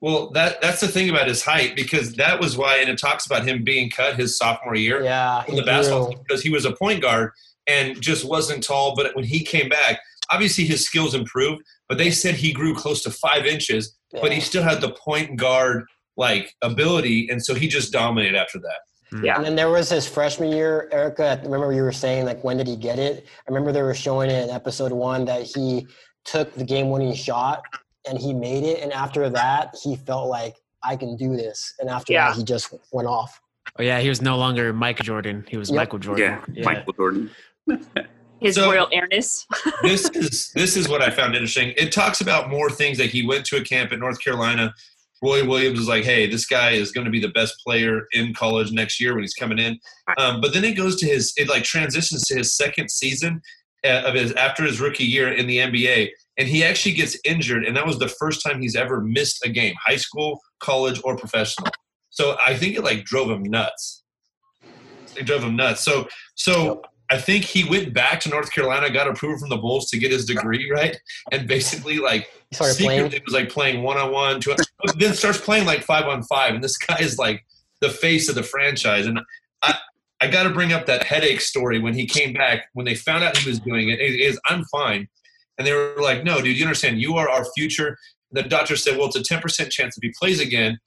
well, 0.00 0.30
that 0.30 0.60
that's 0.62 0.80
the 0.80 0.86
thing 0.86 1.10
about 1.10 1.26
his 1.26 1.42
height 1.42 1.74
because 1.74 2.14
that 2.14 2.38
was 2.40 2.56
why, 2.56 2.76
and 2.76 2.88
it 2.88 2.98
talks 2.98 3.26
about 3.26 3.44
him 3.46 3.64
being 3.64 3.90
cut 3.90 4.14
his 4.16 4.38
sophomore 4.38 4.76
year 4.76 5.02
Yeah, 5.02 5.42
from 5.42 5.54
he 5.54 5.60
the 5.60 5.66
basketball 5.66 6.08
team 6.10 6.18
because 6.26 6.40
he 6.42 6.50
was 6.50 6.64
a 6.64 6.72
point 6.76 7.02
guard 7.02 7.32
and 7.66 8.00
just 8.00 8.24
wasn't 8.24 8.62
tall. 8.62 8.94
But 8.94 9.16
when 9.16 9.24
he 9.24 9.42
came 9.42 9.68
back, 9.68 9.98
obviously 10.30 10.64
his 10.64 10.84
skills 10.86 11.14
improved. 11.14 11.62
But 11.88 11.98
they 11.98 12.12
said 12.12 12.36
he 12.36 12.52
grew 12.52 12.74
close 12.76 13.02
to 13.02 13.10
five 13.10 13.44
inches, 13.44 13.96
but 14.12 14.30
he 14.30 14.40
still 14.40 14.62
had 14.62 14.80
the 14.80 14.90
point 14.92 15.36
guard 15.36 15.84
like 16.16 16.54
ability, 16.62 17.28
and 17.30 17.44
so 17.44 17.54
he 17.54 17.66
just 17.66 17.92
dominated 17.92 18.36
after 18.36 18.58
that. 18.60 18.78
Yeah. 19.22 19.36
And 19.36 19.44
then 19.44 19.56
there 19.56 19.70
was 19.70 19.88
his 19.90 20.06
freshman 20.06 20.50
year, 20.50 20.88
Erica. 20.92 21.38
I 21.40 21.44
remember 21.44 21.72
you 21.72 21.82
were 21.82 21.92
saying 21.92 22.24
like 22.26 22.42
when 22.44 22.56
did 22.58 22.66
he 22.66 22.76
get 22.76 22.98
it? 22.98 23.26
I 23.26 23.50
remember 23.50 23.72
they 23.72 23.82
were 23.82 23.94
showing 23.94 24.30
it 24.30 24.44
in 24.44 24.50
episode 24.50 24.92
one 24.92 25.24
that 25.26 25.42
he 25.42 25.86
took 26.24 26.52
the 26.54 26.64
game 26.64 26.90
winning 26.90 27.14
shot 27.14 27.62
and 28.08 28.18
he 28.18 28.34
made 28.34 28.64
it. 28.64 28.82
And 28.82 28.92
after 28.92 29.28
that, 29.30 29.74
he 29.82 29.96
felt 29.96 30.28
like 30.28 30.56
I 30.84 30.96
can 30.96 31.16
do 31.16 31.36
this. 31.36 31.74
And 31.80 31.88
after 31.88 32.12
Yeah. 32.12 32.28
that, 32.28 32.36
he 32.36 32.44
just 32.44 32.72
went 32.92 33.08
off. 33.08 33.40
Oh 33.78 33.82
yeah, 33.82 34.00
he 34.00 34.08
was 34.08 34.20
no 34.22 34.36
longer 34.36 34.72
Michael 34.72 35.04
Jordan. 35.04 35.44
He 35.48 35.56
was 35.56 35.70
Yep. 35.70 35.76
Michael 35.76 35.98
Jordan. 35.98 36.40
Yeah, 36.54 36.64
Michael 36.64 36.92
Jordan. 36.92 37.30
His 38.40 38.54
So- 38.54 38.70
royal 38.70 38.88
airness. 38.92 39.46
this 39.82 40.08
is 40.10 40.52
this 40.54 40.76
is 40.76 40.88
what 40.88 41.02
I 41.02 41.10
found 41.10 41.34
interesting. 41.34 41.72
It 41.76 41.90
talks 41.92 42.20
about 42.20 42.48
more 42.48 42.70
things 42.70 42.96
that 42.98 43.10
he 43.10 43.26
went 43.26 43.44
to 43.46 43.56
a 43.56 43.60
camp 43.64 43.92
at 43.92 43.98
North 43.98 44.20
Carolina. 44.22 44.74
Roy 45.22 45.46
Williams 45.46 45.78
was 45.78 45.88
like, 45.88 46.04
"Hey, 46.04 46.26
this 46.26 46.46
guy 46.46 46.70
is 46.70 46.92
going 46.92 47.04
to 47.04 47.10
be 47.10 47.20
the 47.20 47.28
best 47.28 47.54
player 47.64 48.06
in 48.12 48.34
college 48.34 48.72
next 48.72 49.00
year 49.00 49.14
when 49.14 49.22
he's 49.22 49.34
coming 49.34 49.58
in." 49.58 49.78
Um, 50.18 50.40
but 50.40 50.52
then 50.52 50.64
it 50.64 50.72
goes 50.72 50.96
to 50.96 51.06
his 51.06 51.32
it 51.36 51.48
like 51.48 51.64
transitions 51.64 52.24
to 52.26 52.36
his 52.36 52.56
second 52.56 52.90
season 52.90 53.40
uh, 53.84 54.02
of 54.06 54.14
his 54.14 54.32
after 54.32 54.64
his 54.64 54.80
rookie 54.80 55.04
year 55.04 55.32
in 55.32 55.46
the 55.46 55.58
NBA, 55.58 56.10
and 56.36 56.48
he 56.48 56.64
actually 56.64 56.94
gets 56.94 57.18
injured, 57.24 57.64
and 57.64 57.76
that 57.76 57.86
was 57.86 57.98
the 57.98 58.08
first 58.08 58.42
time 58.44 58.60
he's 58.60 58.76
ever 58.76 59.00
missed 59.00 59.44
a 59.44 59.48
game, 59.48 59.74
high 59.84 59.96
school, 59.96 60.40
college, 60.60 61.00
or 61.04 61.16
professional. 61.16 61.68
So 62.10 62.36
I 62.44 62.56
think 62.56 62.76
it 62.76 62.82
like 62.82 63.04
drove 63.04 63.30
him 63.30 63.42
nuts. 63.42 64.02
It 65.16 65.24
drove 65.24 65.42
him 65.42 65.56
nuts. 65.56 65.82
So 65.84 66.08
so 66.34 66.82
I 67.10 67.18
think 67.18 67.44
he 67.44 67.68
went 67.68 67.94
back 67.94 68.20
to 68.20 68.28
North 68.28 68.52
Carolina, 68.52 68.90
got 68.90 69.08
approval 69.08 69.38
from 69.38 69.48
the 69.48 69.56
Bulls 69.56 69.88
to 69.90 69.98
get 69.98 70.12
his 70.12 70.26
degree, 70.26 70.70
right? 70.70 70.98
And 71.32 71.48
basically, 71.48 71.98
like, 71.98 72.28
secretly 72.52 72.84
playing. 72.84 73.22
was 73.24 73.34
like 73.34 73.48
playing 73.48 73.82
one 73.82 73.96
on 73.96 74.12
one, 74.12 74.40
then 74.96 75.14
starts 75.14 75.40
playing 75.40 75.66
like 75.66 75.82
five 75.82 76.06
on 76.06 76.22
five. 76.22 76.54
And 76.54 76.62
this 76.62 76.76
guy 76.76 76.98
is 77.00 77.18
like 77.18 77.44
the 77.80 77.88
face 77.88 78.28
of 78.28 78.34
the 78.34 78.42
franchise. 78.42 79.06
And 79.06 79.20
I, 79.62 79.74
I 80.20 80.28
got 80.28 80.44
to 80.44 80.50
bring 80.50 80.72
up 80.72 80.86
that 80.86 81.04
headache 81.04 81.40
story 81.40 81.78
when 81.78 81.94
he 81.94 82.06
came 82.06 82.32
back, 82.32 82.68
when 82.74 82.86
they 82.86 82.94
found 82.94 83.24
out 83.24 83.36
he 83.36 83.48
was 83.48 83.60
doing 83.60 83.88
it. 83.88 84.00
It 84.00 84.20
is, 84.20 84.38
I'm 84.46 84.64
fine. 84.64 85.08
And 85.56 85.66
they 85.66 85.72
were 85.72 85.96
like, 86.00 86.24
no, 86.24 86.40
dude, 86.40 86.56
you 86.56 86.64
understand, 86.64 87.00
you 87.00 87.16
are 87.16 87.28
our 87.28 87.44
future. 87.56 87.98
The 88.30 88.42
doctor 88.42 88.76
said, 88.76 88.96
well, 88.96 89.08
it's 89.08 89.16
a 89.16 89.22
10% 89.22 89.70
chance 89.70 89.96
if 89.96 90.02
he 90.02 90.12
plays 90.18 90.40
again, 90.40 90.78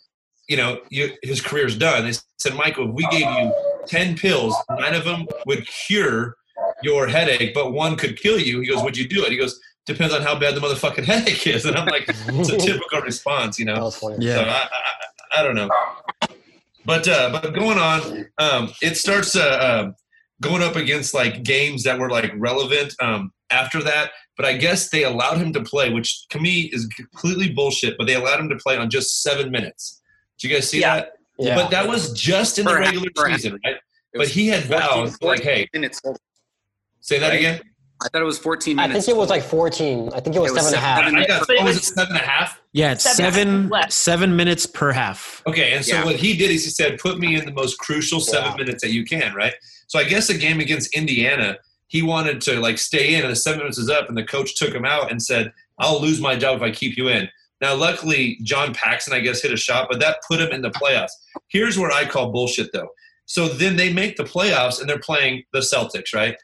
you 0.48 0.58
know, 0.58 0.82
you, 0.90 1.12
his 1.24 1.42
career's 1.42 1.78
done. 1.78 2.06
They 2.06 2.14
said, 2.38 2.56
Michael, 2.56 2.90
if 2.90 2.96
we 2.96 3.08
gave 3.08 3.22
you 3.22 3.54
10 3.88 4.18
pills, 4.18 4.56
nine 4.70 4.94
of 4.94 5.06
them 5.06 5.28
would 5.46 5.68
cure 5.68 6.36
your 6.84 7.08
headache, 7.08 7.54
but 7.54 7.74
one 7.74 7.96
could 7.96 8.20
kill 8.20 8.40
you. 8.40 8.60
He 8.62 8.68
goes, 8.68 8.84
would 8.84 8.98
you 8.98 9.08
do 9.08 9.24
it? 9.24 9.32
He 9.32 9.38
goes, 9.38 9.60
depends 9.86 10.14
on 10.14 10.22
how 10.22 10.38
bad 10.40 10.56
the 10.56 10.62
motherfucking 10.62 11.04
headache 11.12 11.46
is. 11.48 11.66
And 11.66 11.76
I'm 11.78 11.88
like, 11.88 12.06
it's 12.08 12.50
a 12.50 12.58
typical 12.58 13.02
response, 13.02 13.58
you 13.60 13.66
know? 13.66 13.80
was 13.84 13.96
funny. 13.98 14.26
So 14.28 14.42
I, 14.42 14.44
I, 14.44 14.54
I- 14.54 14.68
I 15.34 15.44
don't 15.44 15.56
know. 15.56 15.70
But 16.84 17.08
uh, 17.08 17.30
but 17.32 17.54
going 17.54 17.78
on, 17.78 18.26
um, 18.38 18.74
it 18.82 18.98
starts 18.98 19.34
uh, 19.34 19.40
uh, 19.40 19.92
going 20.42 20.62
up 20.62 20.76
against 20.76 21.14
like 21.14 21.44
games 21.44 21.84
that 21.84 21.98
were 21.98 22.10
like 22.10 22.34
relevant 22.36 22.94
um, 23.00 23.32
after 23.50 23.82
that. 23.84 24.12
But 24.36 24.46
I 24.46 24.58
guess 24.58 24.90
they 24.90 25.06
allowed 25.06 25.38
him 25.38 25.54
to 25.54 25.62
play, 25.64 25.90
which 25.90 26.28
to 26.32 26.40
me 26.40 26.70
is 26.74 26.86
completely 26.88 27.50
bullshit. 27.50 27.98
But 27.98 28.08
they 28.08 28.16
allowed 28.16 28.42
him 28.42 28.50
to 28.50 28.58
play 28.58 28.76
on 28.76 28.90
just 28.90 29.22
seven 29.24 29.52
minutes. 29.52 30.02
Did 30.40 30.50
you 30.50 30.56
guys 30.58 30.70
see 30.70 30.82
Yeah. 30.82 30.96
that? 30.96 31.12
Yeah. 31.40 31.56
But 31.56 31.72
that 31.72 31.88
was 31.88 32.12
just 32.12 32.60
in 32.60 32.66
the 32.66 32.72
For 32.72 32.78
half- 32.82 32.88
regular 32.94 33.10
half. 33.30 33.38
season, 33.38 33.58
right? 33.64 33.76
It 33.76 34.18
But 34.18 34.28
he 34.28 34.48
had 34.50 34.64
14 34.66 34.80
vowed, 34.82 35.12
like, 35.22 35.44
hey, 35.44 35.70
minutes. 35.74 36.02
say 37.00 37.20
that 37.20 37.30
Right? 37.30 37.38
again. 37.40 37.62
I 38.04 38.08
thought 38.10 38.22
it 38.22 38.26
was 38.26 38.40
14 38.40 38.76
minutes. 38.76 38.90
I 38.90 38.94
think 39.02 39.16
it 39.16 39.20
was 39.20 39.30
like 39.30 39.44
14. 39.44 40.10
I 40.14 40.20
think 40.20 40.36
it 40.36 40.40
was 40.40 40.52
It 40.52 40.56
was 40.56 40.70
seven 40.70 40.74
and 40.74 40.76
a 40.76 40.80
half. 40.88 40.98
seven. 41.06 41.16
I 41.20 41.26
got, 41.28 41.48
But 41.48 41.56
it 41.58 41.64
was 41.64 41.76
was- 41.76 41.90
it 41.90 41.94
seven 41.94 42.16
and 42.18 42.26
a 42.26 42.28
half? 42.28 42.60
Yeah, 42.74 42.92
it's 42.94 43.16
Seven 43.16 43.72
seven 43.90 44.36
minutes 44.36 44.66
per 44.66 44.92
half. 44.92 45.44
Okay, 45.46 45.74
and 45.74 45.86
so 45.86 45.96
Yeah. 45.96 46.06
what 46.06 46.16
he 46.16 46.36
did 46.36 46.52
is 46.52 46.64
he 46.64 46.70
said, 46.72 46.98
"Put 47.00 47.20
me 47.20 47.36
in 47.36 47.46
the 47.46 47.52
most 47.52 47.78
crucial 47.78 48.20
seven 48.20 48.52
Yeah. 48.52 48.58
minutes 48.58 48.82
that 48.84 48.92
you 48.92 49.04
can." 49.06 49.34
Right. 49.36 49.54
So 49.88 50.00
I 50.00 50.06
guess 50.06 50.30
a 50.30 50.34
game 50.38 50.60
against 50.60 50.94
Indiana, 50.96 51.58
he 51.88 52.02
wanted 52.02 52.40
to 52.42 52.60
like 52.60 52.78
stay 52.80 53.14
in, 53.16 53.22
and 53.24 53.32
the 53.32 53.36
seven 53.36 53.60
minutes 53.60 53.78
is 53.78 53.90
up, 53.90 54.08
and 54.10 54.18
the 54.18 54.24
coach 54.24 54.56
took 54.56 54.74
him 54.74 54.86
out 54.86 55.12
and 55.12 55.22
said, 55.22 55.52
"I'll 55.80 56.02
lose 56.02 56.20
my 56.22 56.36
job 56.36 56.56
if 56.58 56.62
I 56.64 56.72
keep 56.72 56.96
you 56.98 57.10
in." 57.10 57.30
Now, 57.60 57.76
luckily, 57.76 58.40
John 58.42 58.74
Paxson, 58.74 59.14
I 59.14 59.20
guess, 59.20 59.42
hit 59.42 59.54
a 59.54 59.58
shot, 59.58 59.88
but 59.92 60.00
that 60.00 60.18
put 60.28 60.40
him 60.42 60.52
in 60.52 60.62
the 60.62 60.72
playoffs. 60.72 61.12
Here's 61.50 61.78
where 61.78 61.92
I 61.92 62.06
call 62.06 62.32
bullshit, 62.32 62.72
though. 62.74 62.90
So 63.28 63.48
then 63.48 63.76
they 63.76 63.94
make 63.94 64.16
the 64.18 64.24
playoffs, 64.24 64.80
and 64.80 64.90
they're 64.90 64.98
playing 65.00 65.44
the 65.54 65.60
Celtics, 65.60 66.14
right? 66.14 66.36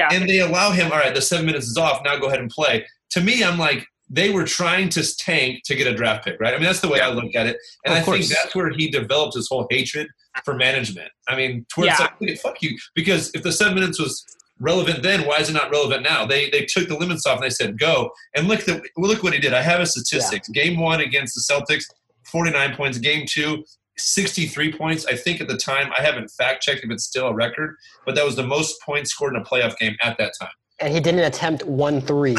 Yeah. 0.00 0.08
And 0.12 0.28
they 0.28 0.40
allow 0.40 0.70
him. 0.72 0.90
All 0.92 0.98
right, 0.98 1.14
the 1.14 1.22
seven 1.22 1.46
minutes 1.46 1.66
is 1.66 1.76
off. 1.76 2.02
Now 2.04 2.18
go 2.18 2.26
ahead 2.28 2.40
and 2.40 2.50
play. 2.50 2.86
To 3.10 3.20
me, 3.20 3.44
I'm 3.44 3.58
like, 3.58 3.86
they 4.08 4.30
were 4.30 4.44
trying 4.44 4.88
to 4.90 5.16
tank 5.16 5.62
to 5.66 5.74
get 5.76 5.86
a 5.86 5.94
draft 5.94 6.24
pick, 6.24 6.40
right? 6.40 6.52
I 6.52 6.56
mean, 6.56 6.64
that's 6.64 6.80
the 6.80 6.88
way 6.88 7.00
I 7.00 7.10
look 7.10 7.34
at 7.34 7.46
it. 7.46 7.56
And 7.84 7.94
Of 7.96 8.00
I 8.08 8.12
think 8.12 8.26
that's 8.26 8.54
where 8.56 8.70
he 8.70 8.90
developed 8.90 9.34
his 9.36 9.48
whole 9.48 9.66
hatred 9.70 10.08
for 10.44 10.54
management. 10.54 11.10
I 11.28 11.36
mean, 11.36 11.64
towards 11.72 11.88
Yeah. 11.98 12.08
like, 12.20 12.38
fuck 12.40 12.60
you. 12.62 12.76
Because 12.94 13.30
if 13.34 13.42
the 13.42 13.52
seven 13.52 13.74
minutes 13.74 14.00
was 14.00 14.24
relevant 14.58 15.02
then, 15.02 15.26
why 15.26 15.38
is 15.38 15.48
it 15.48 15.52
not 15.52 15.70
relevant 15.70 16.02
now? 16.02 16.26
They 16.26 16.50
they 16.50 16.64
took 16.64 16.88
the 16.88 16.96
limits 16.96 17.24
off 17.26 17.36
and 17.36 17.44
they 17.44 17.50
said 17.50 17.78
go. 17.78 18.10
And 18.34 18.48
look 18.48 18.64
the 18.64 18.82
look 18.96 19.22
what 19.22 19.32
he 19.32 19.38
did. 19.38 19.54
I 19.54 19.62
have 19.62 19.80
a 19.80 19.86
statistics. 19.86 20.48
Game 20.48 20.78
one 20.78 21.00
against 21.00 21.34
the 21.36 21.42
Celtics, 21.54 21.84
49 22.26 22.74
points. 22.74 22.98
Game 22.98 23.26
two, 23.28 23.64
63 24.00 24.72
points. 24.72 25.06
I 25.06 25.14
think 25.16 25.40
at 25.40 25.48
the 25.48 25.56
time, 25.56 25.90
I 25.96 26.02
haven't 26.02 26.28
fact 26.30 26.62
checked 26.62 26.82
if 26.84 26.90
it's 26.90 27.04
still 27.04 27.28
a 27.28 27.34
record, 27.34 27.76
but 28.06 28.14
that 28.14 28.24
was 28.24 28.36
the 28.36 28.42
most 28.46 28.80
points 28.82 29.10
scored 29.10 29.34
in 29.34 29.40
a 29.40 29.44
playoff 29.44 29.76
game 29.78 29.96
at 30.02 30.18
that 30.18 30.32
time. 30.40 30.50
And 30.78 30.92
he 30.92 31.00
didn't 31.00 31.20
attempt 31.20 31.64
one 31.64 32.00
three. 32.00 32.36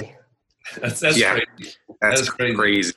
That's 0.81 0.99
that's 0.99 1.17
Yeah. 1.17 1.33
crazy. 1.57 1.73
That's 2.01 2.21
That's 2.21 2.29
crazy. 2.29 2.55
crazy. 2.55 2.93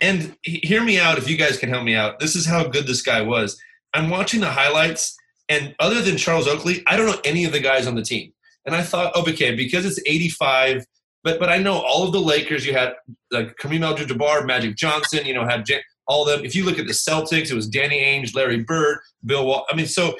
And 0.00 0.36
hear 0.42 0.82
me 0.82 0.98
out 1.00 1.18
if 1.18 1.28
you 1.28 1.36
guys 1.36 1.56
can 1.58 1.68
help 1.70 1.82
me 1.84 1.94
out. 1.94 2.20
This 2.20 2.36
is 2.36 2.46
how 2.46 2.64
good 2.64 2.86
this 2.86 3.02
guy 3.02 3.22
was. 3.22 3.58
I'm 3.94 4.10
watching 4.10 4.40
the 4.40 4.50
highlights, 4.50 5.16
and 5.48 5.74
other 5.78 6.02
than 6.02 6.16
Charles 6.18 6.46
Oakley, 6.46 6.82
I 6.86 6.96
don't 6.96 7.06
know 7.06 7.20
any 7.24 7.44
of 7.44 7.52
the 7.52 7.60
guys 7.60 7.86
on 7.86 7.94
the 7.94 8.02
team. 8.02 8.32
And 8.66 8.74
I 8.74 8.82
thought, 8.82 9.12
oh, 9.14 9.22
okay, 9.30 9.54
because 9.54 9.86
it's 9.86 10.00
85, 10.06 10.84
but 11.24 11.38
but 11.40 11.48
I 11.48 11.58
know 11.58 11.74
all 11.78 12.02
of 12.04 12.12
the 12.12 12.20
Lakers. 12.20 12.66
You 12.66 12.72
had 12.74 12.94
like 13.30 13.56
Kareem 13.56 13.88
Abdul-Jabbar, 13.88 14.44
Magic 14.44 14.76
Johnson. 14.76 15.24
You 15.24 15.34
know, 15.34 15.46
had 15.46 15.64
Jan- 15.64 15.80
all 16.06 16.26
of 16.28 16.36
them. 16.36 16.44
If 16.44 16.54
you 16.54 16.64
look 16.64 16.78
at 16.78 16.86
the 16.86 16.92
Celtics, 16.92 17.50
it 17.50 17.54
was 17.54 17.68
Danny 17.68 18.00
Ainge, 18.00 18.34
Larry 18.34 18.62
Bird, 18.62 18.98
Bill 19.24 19.46
Wall. 19.46 19.66
I 19.70 19.74
mean, 19.76 19.86
so 19.86 20.16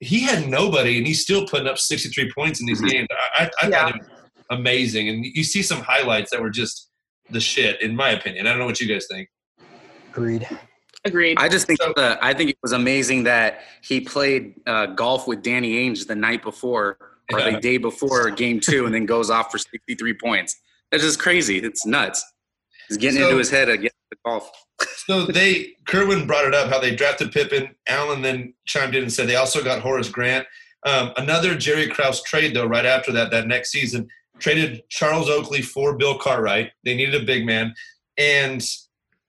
he 0.00 0.20
had 0.20 0.48
nobody, 0.48 0.98
and 0.98 1.06
he's 1.06 1.20
still 1.22 1.46
putting 1.46 1.66
up 1.66 1.78
63 1.78 2.30
points 2.32 2.60
in 2.60 2.66
these 2.66 2.80
Mhm. 2.82 2.90
games. 2.90 3.08
I, 3.10 3.44
I, 3.44 3.50
I 3.66 3.68
Yeah. 3.68 3.82
thought 3.82 3.96
it 3.96 4.02
was 4.02 4.08
amazing. 4.50 5.08
And 5.08 5.24
you 5.24 5.42
see 5.44 5.62
some 5.62 5.80
highlights 5.80 6.30
that 6.30 6.40
were 6.40 6.50
just 6.50 6.90
the 7.30 7.40
shit, 7.40 7.80
in 7.82 7.96
my 7.96 8.10
opinion. 8.10 8.46
I 8.46 8.50
don't 8.50 8.58
know 8.60 8.66
what 8.66 8.80
you 8.80 8.86
guys 8.86 9.06
think. 9.10 9.28
Agreed. 10.10 10.48
Agreed. 11.04 11.38
I 11.38 11.48
just 11.48 11.66
think 11.66 11.80
So- 11.82 11.92
the, 11.96 12.18
I 12.20 12.34
think 12.34 12.50
it 12.50 12.58
was 12.62 12.72
amazing 12.72 13.24
that 13.24 13.62
he 13.82 14.00
played 14.00 14.54
uh, 14.66 14.86
golf 14.86 15.26
with 15.26 15.42
Danny 15.42 15.74
Ainge 15.88 16.06
the 16.06 16.14
night 16.14 16.42
before 16.42 16.98
or 17.32 17.40
Yeah. 17.40 17.50
the 17.50 17.60
day 17.60 17.76
before 17.78 18.30
game 18.30 18.60
two, 18.60 18.86
and 18.86 18.94
then 18.94 19.06
goes 19.06 19.30
off 19.30 19.50
for 19.50 19.58
63 19.58 20.14
points. 20.14 20.56
That's 20.92 21.02
just 21.02 21.18
crazy. 21.18 21.58
It's 21.58 21.84
nuts. 21.84 22.24
He's 22.88 22.96
getting 22.98 23.18
So- 23.20 23.26
into 23.26 23.38
his 23.38 23.50
head 23.50 23.68
against 23.68 23.96
the 24.05 24.05
off. 24.26 24.50
So 25.06 25.24
they 25.24 25.74
Kerwin 25.86 26.26
brought 26.26 26.46
it 26.46 26.54
up 26.54 26.68
how 26.68 26.80
they 26.80 26.94
drafted 26.94 27.32
Pippen. 27.32 27.74
Allen 27.88 28.22
then 28.22 28.52
chimed 28.66 28.94
in 28.94 29.02
and 29.04 29.12
said 29.12 29.28
they 29.28 29.36
also 29.36 29.62
got 29.62 29.80
Horace 29.80 30.08
Grant. 30.08 30.46
Um, 30.84 31.12
another 31.16 31.54
Jerry 31.54 31.88
Krause 31.88 32.22
trade 32.22 32.54
though. 32.54 32.66
Right 32.66 32.84
after 32.84 33.12
that, 33.12 33.30
that 33.30 33.46
next 33.46 33.70
season, 33.70 34.08
traded 34.38 34.82
Charles 34.90 35.30
Oakley 35.30 35.62
for 35.62 35.96
Bill 35.96 36.18
Cartwright. 36.18 36.72
They 36.84 36.96
needed 36.96 37.22
a 37.22 37.24
big 37.24 37.46
man, 37.46 37.72
and 38.18 38.62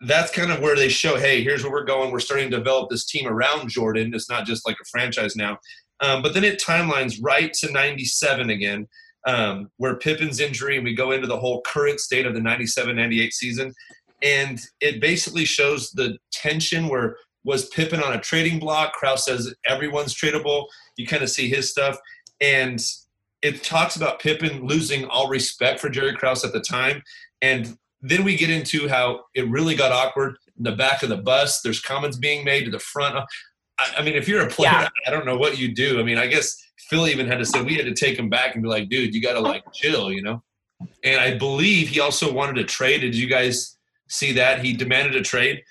that's 0.02 0.32
kind 0.32 0.52
of 0.52 0.60
where 0.60 0.76
they 0.76 0.90
show, 0.90 1.18
hey, 1.18 1.42
here's 1.42 1.64
where 1.64 1.72
we're 1.72 1.84
going. 1.84 2.12
We're 2.12 2.20
starting 2.20 2.52
to 2.52 2.58
develop 2.58 2.90
this 2.90 3.06
team 3.06 3.28
around 3.28 3.70
Jordan. 3.70 4.14
It's 4.14 4.30
not 4.30 4.46
just 4.46 4.68
like 4.68 4.78
a 4.82 4.86
franchise 4.86 5.36
now. 5.36 5.58
Um, 6.02 6.22
but 6.22 6.36
then 6.36 6.44
it 6.44 6.62
timelines 6.62 7.20
right 7.22 7.54
to 7.54 7.72
'97 7.72 8.50
again. 8.50 8.88
Um, 9.26 9.70
where 9.78 9.98
Pippen's 9.98 10.40
injury, 10.40 10.78
and 10.78 10.86
we 10.86 10.96
go 10.96 11.12
into 11.12 11.28
the 11.28 11.38
whole 11.38 11.62
current 11.62 12.00
state 12.00 12.26
of 12.26 12.34
the 12.34 12.40
97 12.40 12.96
98 12.96 13.34
season 13.34 13.74
and 14.21 14.60
it 14.82 14.99
basically 15.01 15.45
shows 15.45 15.91
the 15.91 16.17
tension 16.32 16.88
where 16.88 17.17
was 17.43 17.69
Pippen 17.69 18.01
on 18.01 18.13
a 18.13 18.19
trading 18.19 18.60
block? 18.60 18.93
Krause 18.93 19.25
says 19.25 19.53
everyone's 19.65 20.13
tradable. 20.13 20.65
You 20.97 21.08
kind 21.08 21.23
of 21.23 21.30
see 21.30 21.47
his 21.47 21.69
stuff, 21.69 21.97
and 22.41 22.80
it 23.41 23.63
talks 23.63 23.95
about 23.95 24.19
Pippen 24.19 24.65
losing 24.65 25.06
all 25.06 25.30
respect 25.30 25.80
for 25.80 25.89
Jerry 25.89 26.15
Krause 26.15 26.43
at 26.43 26.53
the 26.53 26.62
time, 26.62 27.01
and 27.41 27.77
then 28.01 28.23
we 28.23 28.36
get 28.36 28.49
into 28.49 28.88
how 28.88 29.21
it 29.34 29.47
really 29.49 29.75
got 29.75 29.91
awkward 29.91 30.38
in 30.58 30.63
the 30.63 30.71
back 30.73 31.03
of 31.03 31.10
the 31.10 31.17
bus. 31.17 31.62
There's 31.62 31.82
comments 31.82 32.17
being 32.17 32.43
made 32.45 32.65
to 32.65 32.71
the 32.71 32.80
front. 32.80 33.15
I, 33.80 33.93
I 33.97 34.03
mean, 34.03 34.15
if 34.15 34.27
you're 34.27 34.45
a 34.45 34.49
player, 34.49 34.71
Yeah. 34.71 34.89
I 35.06 35.12
don't 35.12 35.25
know 35.25 35.38
what 35.38 35.58
you 35.58 35.73
do. 35.73 35.99
I 35.99 36.03
mean, 36.03 36.17
I 36.17 36.27
guess 36.27 36.56
Phil 36.89 37.08
even 37.08 37.27
had 37.27 37.39
to 37.39 37.45
say 37.45 37.62
we 37.62 37.75
had 37.75 37.86
to 37.86 37.93
take 37.93 38.17
him 38.17 38.30
back 38.30 38.53
and 38.53 38.63
be 38.63 38.69
like, 38.69 38.89
dude, 38.89 39.15
you 39.15 39.21
got 39.21 39.34
to 39.34 39.39
like 39.39 39.63
chill, 39.73 40.12
you 40.12 40.21
know. 40.21 40.43
And 41.03 41.19
I 41.19 41.38
believe 41.38 41.89
he 41.89 41.99
also 41.99 42.32
wanted 42.32 42.56
to 42.56 42.63
trade. 42.65 43.01
Did 43.01 43.15
you 43.15 43.27
guys 43.27 43.77
see 44.08 44.32
that? 44.34 44.63
He 44.63 44.74
demanded 44.74 45.15
a 45.15 45.22
trade, 45.22 45.62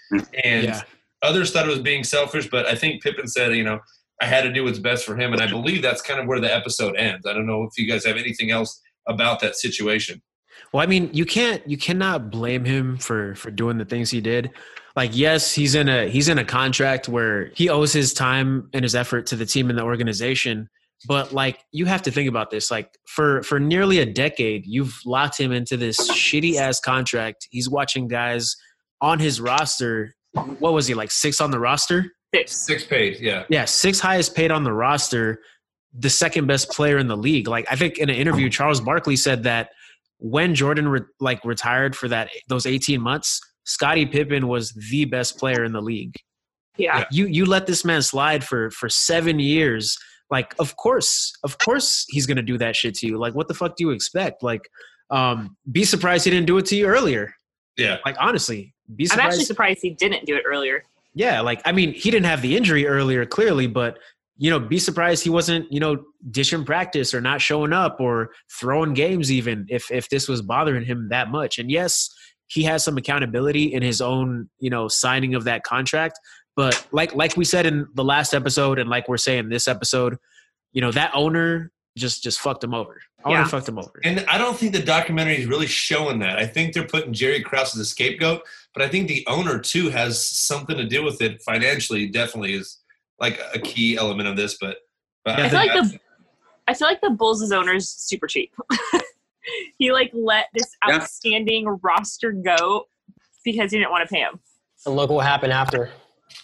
and 0.44 0.64
Yeah. 0.64 0.82
others 1.22 1.50
thought 1.50 1.66
it 1.66 1.70
was 1.70 1.80
being 1.80 2.04
selfish, 2.04 2.48
but 2.50 2.66
I 2.66 2.74
think 2.74 3.02
Pippen 3.02 3.26
said, 3.28 3.54
you 3.54 3.64
know, 3.64 3.80
I 4.20 4.26
had 4.26 4.42
to 4.42 4.52
do 4.52 4.64
what's 4.64 4.78
best 4.78 5.04
for 5.04 5.16
him, 5.16 5.32
and 5.32 5.42
I 5.42 5.46
believe 5.46 5.82
that's 5.82 6.00
kind 6.02 6.20
of 6.20 6.26
where 6.26 6.40
the 6.40 6.54
episode 6.54 6.96
ends. 6.96 7.26
I 7.26 7.32
don't 7.34 7.46
know 7.46 7.64
if 7.64 7.76
you 7.78 7.86
guys 7.90 8.04
have 8.06 8.16
anything 8.16 8.50
else 8.50 8.80
about 9.06 9.40
that 9.40 9.56
situation. 9.56 10.22
Well, 10.72 10.82
I 10.82 10.86
mean, 10.86 11.10
you 11.12 11.24
can't 11.26 11.62
you 11.68 11.76
cannot 11.76 12.30
blame 12.30 12.64
him 12.64 12.96
for 12.96 13.34
for 13.34 13.50
doing 13.50 13.78
the 13.78 13.84
things 13.84 14.10
he 14.10 14.20
did. 14.20 14.50
Like, 14.96 15.10
yes, 15.14 15.52
he's 15.54 15.74
in 15.74 15.88
a 15.88 16.08
he's 16.08 16.28
in 16.28 16.38
a 16.38 16.44
contract 16.44 17.08
where 17.08 17.50
he 17.54 17.68
owes 17.68 17.92
his 17.92 18.14
time 18.14 18.70
and 18.72 18.82
his 18.82 18.94
effort 18.94 19.26
to 19.26 19.36
the 19.36 19.44
team 19.46 19.68
and 19.68 19.78
the 19.78 19.82
organization. 19.82 20.68
But 21.06 21.32
like, 21.32 21.62
you 21.72 21.84
have 21.86 22.02
to 22.02 22.10
think 22.10 22.28
about 22.28 22.50
this. 22.50 22.70
Like, 22.70 22.90
for 23.06 23.42
for 23.42 23.60
nearly 23.60 23.98
a 23.98 24.06
decade, 24.06 24.64
you've 24.66 24.98
locked 25.04 25.38
him 25.38 25.52
into 25.52 25.76
this 25.76 25.98
shitty 26.10 26.56
ass 26.56 26.80
contract. 26.80 27.46
He's 27.50 27.68
watching 27.68 28.08
guys 28.08 28.56
on 29.00 29.18
his 29.18 29.40
roster. 29.40 30.14
What 30.32 30.72
was 30.72 30.86
he 30.86 30.94
like? 30.94 31.10
Six 31.10 31.40
on 31.40 31.50
the 31.50 31.60
roster. 31.60 32.12
Six. 32.34 32.52
Six 32.52 32.84
paid, 32.84 33.20
yeah. 33.20 33.44
Yeah, 33.48 33.66
six 33.66 34.00
highest 34.00 34.34
paid 34.34 34.50
on 34.50 34.64
the 34.64 34.72
roster, 34.72 35.40
the 35.92 36.10
second 36.10 36.46
best 36.46 36.70
player 36.70 36.98
in 36.98 37.08
the 37.08 37.16
league. 37.16 37.46
Like 37.46 37.66
I 37.70 37.76
think 37.76 37.98
in 37.98 38.10
an 38.10 38.16
interview, 38.16 38.50
Charles 38.50 38.80
Barkley 38.80 39.16
said 39.16 39.44
that 39.44 39.70
when 40.18 40.54
Jordan 40.54 40.88
re- 40.88 41.00
like 41.20 41.44
retired 41.44 41.94
for 41.94 42.08
that 42.08 42.30
those 42.48 42.66
eighteen 42.66 43.00
months, 43.00 43.40
Scottie 43.64 44.06
Pippen 44.06 44.48
was 44.48 44.72
the 44.90 45.04
best 45.04 45.38
player 45.38 45.62
in 45.62 45.72
the 45.72 45.82
league. 45.82 46.14
Yeah. 46.76 47.04
You 47.10 47.26
you 47.26 47.44
let 47.44 47.66
this 47.66 47.84
man 47.84 48.02
slide 48.02 48.44
for 48.44 48.70
for 48.70 48.88
seven 48.88 49.38
years. 49.38 49.96
Like 50.30 50.54
of 50.58 50.76
course, 50.76 51.32
of 51.44 51.58
course 51.58 52.04
he's 52.08 52.26
gonna 52.26 52.42
do 52.42 52.58
that 52.58 52.76
shit 52.76 52.94
to 52.96 53.06
you. 53.06 53.18
Like 53.18 53.34
what 53.34 53.48
the 53.48 53.54
fuck 53.54 53.76
do 53.76 53.84
you 53.84 53.90
expect? 53.90 54.42
Like, 54.42 54.68
um, 55.10 55.56
be 55.70 55.84
surprised 55.84 56.24
he 56.24 56.30
didn't 56.30 56.46
do 56.46 56.58
it 56.58 56.66
to 56.66 56.76
you 56.76 56.86
earlier. 56.86 57.34
Yeah. 57.76 57.98
Like 58.04 58.16
honestly, 58.18 58.74
be 58.94 59.06
surprised. 59.06 59.24
I'm 59.24 59.30
actually 59.30 59.44
surprised 59.44 59.78
he 59.82 59.90
didn't 59.90 60.26
do 60.26 60.36
it 60.36 60.44
earlier. 60.46 60.82
Yeah, 61.14 61.40
like 61.40 61.62
I 61.64 61.72
mean, 61.72 61.94
he 61.94 62.10
didn't 62.10 62.26
have 62.26 62.42
the 62.42 62.56
injury 62.56 62.86
earlier, 62.86 63.24
clearly, 63.24 63.66
but 63.66 63.98
you 64.38 64.50
know, 64.50 64.60
be 64.60 64.78
surprised 64.78 65.24
he 65.24 65.30
wasn't, 65.30 65.70
you 65.72 65.80
know, 65.80 66.04
dishing 66.30 66.64
practice 66.64 67.14
or 67.14 67.22
not 67.22 67.40
showing 67.40 67.72
up 67.72 68.00
or 68.00 68.30
throwing 68.60 68.92
games 68.92 69.32
even 69.32 69.66
if 69.70 69.90
if 69.90 70.08
this 70.10 70.28
was 70.28 70.42
bothering 70.42 70.84
him 70.84 71.08
that 71.08 71.30
much. 71.30 71.58
And 71.58 71.70
yes, 71.70 72.10
he 72.48 72.62
has 72.64 72.84
some 72.84 72.98
accountability 72.98 73.72
in 73.72 73.82
his 73.82 74.00
own, 74.00 74.50
you 74.58 74.70
know, 74.70 74.88
signing 74.88 75.34
of 75.34 75.44
that 75.44 75.62
contract. 75.62 76.18
But 76.56 76.86
like 76.90 77.14
like 77.14 77.36
we 77.36 77.44
said 77.44 77.66
in 77.66 77.86
the 77.94 78.04
last 78.04 78.32
episode, 78.34 78.78
and 78.78 78.88
like 78.88 79.08
we're 79.08 79.18
saying 79.18 79.48
this 79.50 79.68
episode, 79.68 80.16
you 80.72 80.80
know, 80.80 80.90
that 80.92 81.10
owner 81.14 81.70
just 81.96 82.22
just 82.22 82.40
fucked 82.40 82.64
him 82.64 82.74
over. 82.74 83.00
Owner 83.24 83.40
Yeah. 83.40 83.46
fucked 83.46 83.68
him 83.68 83.78
over. 83.78 83.92
And 84.04 84.24
I 84.28 84.38
don't 84.38 84.56
think 84.56 84.72
the 84.72 84.82
documentary 84.82 85.36
is 85.38 85.46
really 85.46 85.66
showing 85.66 86.18
that. 86.20 86.38
I 86.38 86.46
think 86.46 86.72
they're 86.74 86.86
putting 86.86 87.12
Jerry 87.12 87.42
Krause 87.42 87.74
as 87.74 87.80
a 87.80 87.84
scapegoat, 87.84 88.42
but 88.74 88.82
I 88.82 88.88
think 88.88 89.08
the 89.08 89.24
owner 89.26 89.58
too 89.58 89.90
has 89.90 90.22
something 90.26 90.76
to 90.76 90.84
do 90.84 91.02
with 91.04 91.20
it 91.22 91.42
financially. 91.42 92.06
Definitely 92.08 92.54
is 92.54 92.78
like 93.18 93.38
a 93.54 93.58
key 93.58 93.96
element 93.96 94.28
of 94.28 94.36
this. 94.36 94.56
But, 94.60 94.78
but 95.24 95.38
Yeah, 95.38 95.44
I 95.44 95.48
feel 95.48 95.58
like 95.58 95.72
the 95.72 96.00
I 96.68 96.74
feel 96.74 96.88
like 96.88 97.00
the 97.00 97.10
Bulls' 97.10 97.52
owner's 97.52 97.88
super 97.88 98.26
cheap. 98.26 98.52
he 99.78 99.92
like 99.92 100.10
let 100.14 100.46
this 100.54 100.68
Yeah. 100.88 100.96
outstanding 100.96 101.66
roster 101.82 102.32
go 102.32 102.86
because 103.44 103.70
he 103.72 103.78
didn't 103.78 103.90
want 103.90 104.08
to 104.08 104.12
pay 104.14 104.20
him. 104.20 104.40
And 104.84 104.96
look 104.96 105.10
what 105.10 105.24
happened 105.26 105.52
after. 105.52 105.90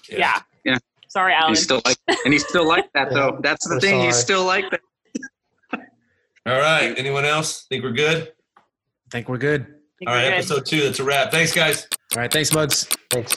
That's- 0.08 0.18
Yeah. 0.18 0.40
Yeah. 0.64 0.78
Sorry, 1.08 1.34
Alan. 1.34 1.50
He's 1.50 1.62
still 1.62 1.82
like, 1.84 1.98
and 2.24 2.32
he's 2.32 2.46
still 2.46 2.66
like 2.66 2.90
that 2.94 3.10
though. 3.10 3.38
That's 3.42 3.68
the 3.68 3.74
We're 3.76 3.80
thing. 3.80 4.00
He's 4.02 4.16
still 4.16 4.44
like 4.44 4.64
that. 4.70 4.80
All 6.46 6.58
right. 6.58 6.94
Anyone 6.98 7.24
else? 7.24 7.66
Think 7.68 7.84
we're 7.84 7.92
good? 7.92 8.32
I 8.58 8.60
think 9.10 9.28
we're 9.28 9.36
good. 9.38 9.66
Think 9.98 10.08
All 10.08 10.14
we're 10.16 10.20
right. 10.22 10.28
good. 10.30 10.34
Episode 10.38 10.66
two. 10.66 10.80
That's 10.84 11.00
a 11.00 11.04
wrap. 11.04 11.30
Thanks, 11.30 11.52
guys. 11.52 11.86
All 12.14 12.20
right, 12.22 12.32
thanks, 12.32 12.50
Bugs. 12.50 12.86
Thanks. 13.10 13.36